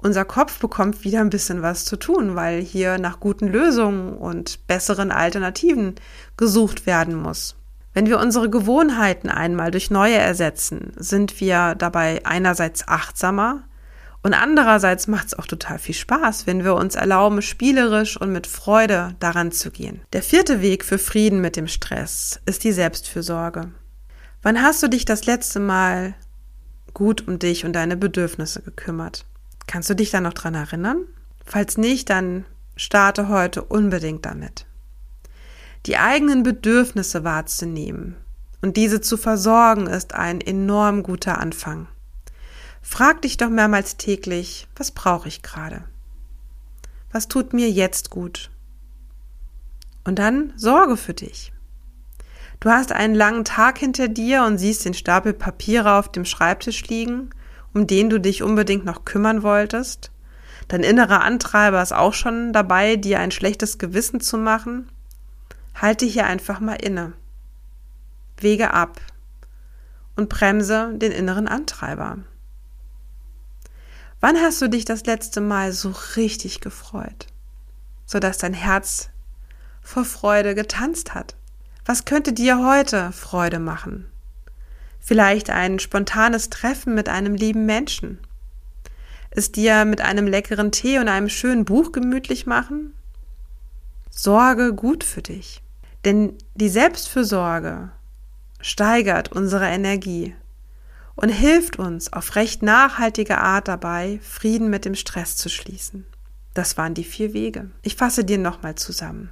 unser 0.08 0.24
Kopf 0.26 0.60
bekommt 0.60 1.04
wieder 1.04 1.20
ein 1.20 1.30
bisschen 1.30 1.62
was 1.62 1.84
zu 1.84 1.98
tun, 1.98 2.36
weil 2.36 2.62
hier 2.62 2.98
nach 2.98 3.20
guten 3.20 3.48
Lösungen 3.48 4.14
und 4.14 4.66
besseren 4.66 5.12
Alternativen 5.12 5.96
gesucht 6.38 6.86
werden 6.86 7.14
muss. 7.14 7.58
Wenn 7.94 8.08
wir 8.08 8.20
unsere 8.20 8.50
Gewohnheiten 8.50 9.30
einmal 9.30 9.70
durch 9.70 9.92
neue 9.92 10.16
ersetzen, 10.16 10.94
sind 10.96 11.42
wir 11.42 11.76
dabei 11.76 12.26
einerseits 12.26 12.88
achtsamer 12.88 13.64
und 14.24 14.34
andererseits 14.34 15.08
macht 15.08 15.28
es 15.28 15.34
auch 15.38 15.46
total 15.46 15.78
viel 15.78 15.96
Spaß, 15.96 16.48
wenn 16.48 16.64
wir 16.64 16.76
uns 16.76 16.96
erlauben, 16.96 17.42
spielerisch 17.42 18.16
und 18.16 18.32
mit 18.32 18.48
Freude 18.48 19.14
daran 19.20 19.52
zu 19.52 19.72
gehen. 19.72 20.00
Der 20.14 20.24
vierte 20.24 20.62
Weg 20.62 20.86
für 20.86 21.00
Frieden 21.00 21.42
mit 21.42 21.58
dem 21.58 21.68
Stress 21.68 22.40
ist 22.46 22.64
die 22.64 22.72
Selbstfürsorge. 22.72 23.72
Wann 24.42 24.62
hast 24.62 24.82
du 24.82 24.88
dich 24.88 25.04
das 25.04 25.26
letzte 25.26 25.60
Mal 25.60 26.16
gut 26.94 27.28
um 27.28 27.40
dich 27.40 27.66
und 27.66 27.74
deine 27.74 27.98
Bedürfnisse 27.98 28.62
gekümmert? 28.62 29.26
Kannst 29.68 29.90
du 29.90 29.96
dich 29.96 30.10
da 30.10 30.22
noch 30.22 30.34
dran 30.34 30.56
erinnern? 30.56 31.06
Falls 31.46 31.78
nicht, 31.78 32.10
dann 32.10 32.46
starte 32.76 33.28
heute 33.28 33.64
unbedingt 33.64 34.26
damit 34.26 34.68
die 35.88 35.98
eigenen 35.98 36.44
Bedürfnisse 36.44 37.24
wahrzunehmen 37.24 38.18
und 38.62 38.76
diese 38.76 39.00
zu 39.00 39.16
versorgen, 39.18 39.88
ist 39.88 40.14
ein 40.14 40.42
enorm 40.42 41.02
guter 41.02 41.40
Anfang. 41.40 41.88
Frag 42.82 43.22
dich 43.22 43.38
doch 43.38 43.50
mehrmals 43.50 43.96
täglich, 43.98 44.68
was 44.76 44.92
brauche 44.92 45.28
ich 45.28 45.42
gerade? 45.42 45.84
Was 47.12 47.28
tut 47.28 47.54
mir 47.54 47.70
jetzt 47.70 48.10
gut? 48.10 48.50
Und 50.04 50.20
dann 50.20 50.54
sorge 50.58 50.98
für 50.98 51.14
dich. 51.14 51.54
Du 52.60 52.70
hast 52.70 52.92
einen 52.92 53.16
langen 53.16 53.46
Tag 53.46 53.78
hinter 53.78 54.08
dir 54.08 54.44
und 54.44 54.58
siehst 54.58 54.84
den 54.84 54.94
Stapel 54.94 55.34
Papiere 55.34 55.94
auf 55.94 56.12
dem 56.12 56.26
Schreibtisch 56.26 56.86
liegen, 56.88 57.30
um 57.74 57.88
den 57.88 58.10
du 58.10 58.20
dich 58.20 58.44
unbedingt 58.44 58.86
noch 58.86 59.06
kümmern 59.06 59.44
wolltest. 59.44 60.12
Dein 60.68 60.84
innerer 60.84 61.22
Antreiber 61.24 61.82
ist 61.82 61.94
auch 61.94 62.14
schon 62.14 62.52
dabei, 62.54 62.96
dir 62.96 63.20
ein 63.20 63.32
schlechtes 63.32 63.78
Gewissen 63.78 64.20
zu 64.20 64.38
machen. 64.38 64.90
Halte 65.76 66.06
hier 66.06 66.26
einfach 66.26 66.60
mal 66.60 66.76
inne. 66.76 67.14
Wege 68.40 68.74
ab 68.74 69.00
und 70.16 70.30
bremse 70.30 70.94
den 70.96 71.12
inneren 71.12 71.48
Antreiber. 71.48 72.18
Wann 74.20 74.38
hast 74.38 74.62
du 74.62 74.68
dich 74.68 74.84
das 74.84 75.06
letzte 75.06 75.42
Mal 75.42 75.72
so 75.72 75.94
richtig 76.16 76.60
gefreut, 76.60 77.28
sodass 78.06 78.40
dein 78.40 78.56
Herz 78.56 79.10
vor 79.82 80.06
Freude 80.06 80.56
getanzt 80.56 81.14
hat? 81.14 81.36
Was 81.86 82.04
könnte 82.04 82.34
dir 82.34 82.66
heute 82.66 83.12
Freude 83.12 83.60
machen? 83.60 84.12
Vielleicht 85.08 85.50
ein 85.50 85.80
spontanes 85.80 86.50
Treffen 86.50 86.94
mit 86.94 87.08
einem 87.08 87.34
lieben 87.34 87.66
Menschen? 87.66 88.20
Es 89.30 89.54
dir 89.54 89.86
mit 89.86 90.02
einem 90.02 90.28
leckeren 90.28 90.74
Tee 90.74 91.00
und 91.00 91.08
einem 91.08 91.30
schönen 91.30 91.64
Buch 91.64 91.94
gemütlich 91.94 92.46
machen? 92.46 92.94
Sorge 94.10 94.74
gut 94.74 95.06
für 95.06 95.22
dich. 95.22 95.62
Denn 96.04 96.34
die 96.56 96.68
Selbstfürsorge 96.68 97.90
steigert 98.60 99.32
unsere 99.32 99.68
Energie 99.68 100.36
und 101.16 101.30
hilft 101.30 101.80
uns 101.80 102.12
auf 102.12 102.36
recht 102.36 102.62
nachhaltige 102.62 103.38
Art 103.38 103.70
dabei, 103.70 104.20
Frieden 104.22 104.70
mit 104.70 104.84
dem 104.84 104.96
Stress 104.96 105.38
zu 105.38 105.48
schließen. 105.48 106.06
Das 106.54 106.76
waren 106.76 106.96
die 106.96 107.06
vier 107.06 107.32
Wege. 107.32 107.72
Ich 107.82 107.96
fasse 107.96 108.26
dir 108.26 108.40
nochmal 108.40 108.76
zusammen. 108.76 109.32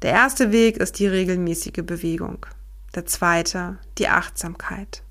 Der 0.00 0.12
erste 0.12 0.50
Weg 0.50 0.78
ist 0.78 0.98
die 0.98 1.06
regelmäßige 1.06 1.84
Bewegung. 1.84 2.46
Der 2.94 3.06
zweite, 3.06 3.78
die 3.98 4.08
Achtsamkeit. 4.08 5.02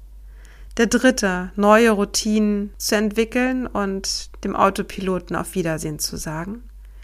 Der 0.78 0.88
dritte, 0.88 1.52
neue 1.56 1.92
Routinen 1.92 2.74
zu 2.78 2.96
entwickeln 2.96 3.68
und 3.68 4.30
dem 4.44 4.56
Autopiloten 4.56 5.36
auf 5.36 5.54
Wiedersehen 5.54 6.00
zu 6.00 6.18
sagen. 6.18 6.64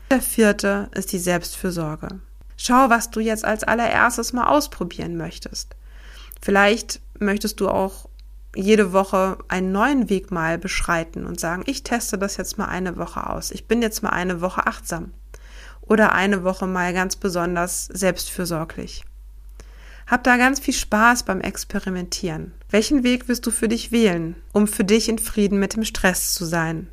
Der 0.10 0.22
vierte 0.22 0.89
ist 0.96 1.12
die 1.12 1.20
Selbstfürsorge. 1.20 2.20
Schau, 2.58 2.89
was 2.89 3.12
du 3.12 3.20
jetzt 3.20 3.46
als 3.46 3.63
allererstes 3.63 4.34
mal 4.34 4.48
ausprobieren 4.48 5.18
möchtest. 5.18 5.76
Vielleicht 6.42 7.02
möchtest 7.20 7.60
du 7.60 7.70
auch 7.70 8.10
jede 8.56 8.92
Woche 8.94 9.38
einen 9.50 9.72
neuen 9.72 10.10
Weg 10.10 10.32
mal 10.32 10.58
beschreiten 10.58 11.26
und 11.26 11.39
sagen, 11.39 11.63
ich 11.65 11.84
teste 11.84 12.18
das 12.18 12.38
jetzt 12.38 12.58
mal 12.58 12.65
eine 12.65 12.98
Woche 12.98 13.30
aus. 13.30 13.52
Ich 13.52 13.68
bin 13.68 13.82
jetzt 13.82 14.02
mal 14.02 14.10
eine 14.10 14.42
Woche 14.42 14.65
achtsam 14.65 15.12
oder 15.82 16.13
eine 16.13 16.44
Woche 16.44 16.65
mal 16.65 16.94
ganz 16.94 17.15
besonders 17.15 17.86
selbstfürsorglich. 17.86 19.04
Hab 20.10 20.24
da 20.24 20.38
ganz 20.38 20.60
viel 20.60 20.74
Spaß 20.74 21.24
beim 21.24 21.39
Experimentieren. 21.39 22.52
Welchen 22.69 23.04
Weg 23.04 23.28
wirst 23.28 23.45
du 23.45 23.52
für 23.52 23.67
dich 23.67 23.91
wählen, 23.91 24.36
um 24.52 24.67
für 24.67 24.84
dich 24.84 25.08
in 25.08 25.19
Frieden 25.19 25.60
mit 25.60 25.76
dem 25.76 25.86
Stress 25.86 26.34
zu 26.34 26.45
sein? 26.45 26.88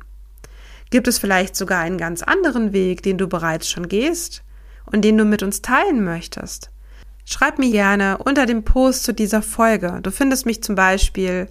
Gibt 0.89 1.07
es 1.07 1.17
vielleicht 1.17 1.55
sogar 1.55 1.81
einen 1.81 1.97
ganz 1.97 2.23
anderen 2.23 2.71
Weg, 2.71 3.03
den 3.03 3.17
du 3.17 3.27
bereits 3.27 3.69
schon 3.69 3.89
gehst? 3.89 4.43
und 4.91 5.03
den 5.03 5.17
du 5.17 5.25
mit 5.25 5.43
uns 5.43 5.61
teilen 5.61 6.03
möchtest, 6.03 6.69
schreib 7.25 7.59
mir 7.59 7.71
gerne 7.71 8.17
unter 8.17 8.45
dem 8.45 8.63
Post 8.63 9.03
zu 9.03 9.13
dieser 9.13 9.41
Folge. 9.41 9.99
Du 10.01 10.11
findest 10.11 10.45
mich 10.45 10.63
zum 10.63 10.75
Beispiel 10.75 11.47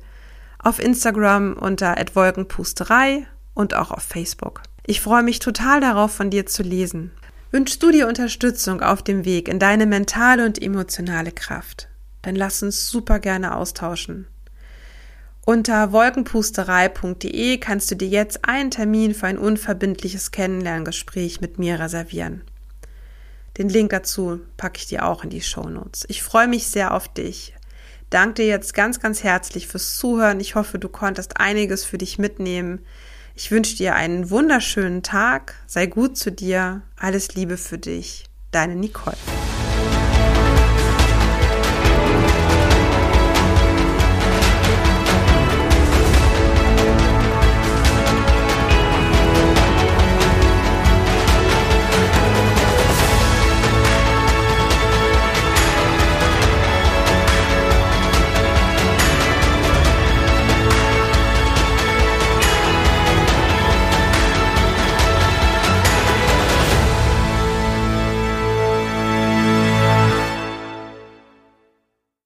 auf 0.59 0.79
Instagram 0.79 1.55
unter 1.55 1.95
@wolkenpusterei 2.15 3.27
und 3.55 3.75
auch 3.75 3.91
auf 3.91 4.03
Facebook. 4.03 4.63
Ich 4.87 5.01
freue 5.01 5.23
mich 5.23 5.39
total 5.39 5.81
darauf, 5.81 6.13
von 6.13 6.31
dir 6.31 6.47
zu 6.47 6.63
lesen. 6.63 7.13
Wünschst 7.57 7.83
du 7.83 7.91
dir 7.91 8.07
Unterstützung 8.07 8.83
auf 8.83 9.03
dem 9.03 9.25
Weg 9.25 9.49
in 9.49 9.59
deine 9.59 9.87
mentale 9.87 10.45
und 10.45 10.61
emotionale 10.61 11.33
Kraft? 11.33 11.89
Dann 12.21 12.37
lass 12.37 12.63
uns 12.63 12.89
super 12.89 13.19
gerne 13.19 13.55
austauschen. 13.55 14.27
Unter 15.47 15.91
wolkenpusterei.de 15.91 17.57
kannst 17.57 17.91
du 17.91 17.95
dir 17.95 18.09
jetzt 18.09 18.47
einen 18.47 18.71
Termin 18.71 19.15
für 19.15 19.27
ein 19.27 19.39
unverbindliches 19.39 20.33
Kennenlerngespräch 20.33 21.41
mit 21.41 21.59
mir 21.59 21.81
reservieren. 21.81 22.43
Den 23.57 23.71
Link 23.71 23.89
dazu 23.89 24.41
packe 24.59 24.77
ich 24.77 24.89
dir 24.89 25.07
auch 25.07 25.25
in 25.25 25.31
die 25.31 25.41
Show 25.41 25.67
Notes. 25.67 26.05
Ich 26.09 26.23
freue 26.23 26.49
mich 26.49 26.67
sehr 26.67 26.93
auf 26.93 27.09
dich. 27.09 27.55
Danke 28.11 28.43
dir 28.43 28.49
jetzt 28.49 28.75
ganz, 28.75 29.01
ganz 29.01 29.25
herzlich 29.25 29.67
fürs 29.67 29.97
Zuhören. 29.97 30.41
Ich 30.41 30.57
hoffe, 30.57 30.79
du 30.79 30.91
konntest 30.91 31.41
einiges 31.41 31.87
für 31.87 31.97
dich 31.97 32.19
mitnehmen. 32.19 32.85
Ich 33.39 33.51
wünsche 33.51 33.77
dir 33.77 33.95
einen 33.95 34.31
wunderschönen 34.31 35.03
Tag. 35.03 35.57
Sei 35.67 35.85
gut 35.87 36.17
zu 36.17 36.33
dir. 36.33 36.81
Alles 36.97 37.35
Liebe 37.35 37.59
für 37.59 37.77
dich. 37.77 38.25
Deine 38.51 38.77
Nicole. 38.77 39.17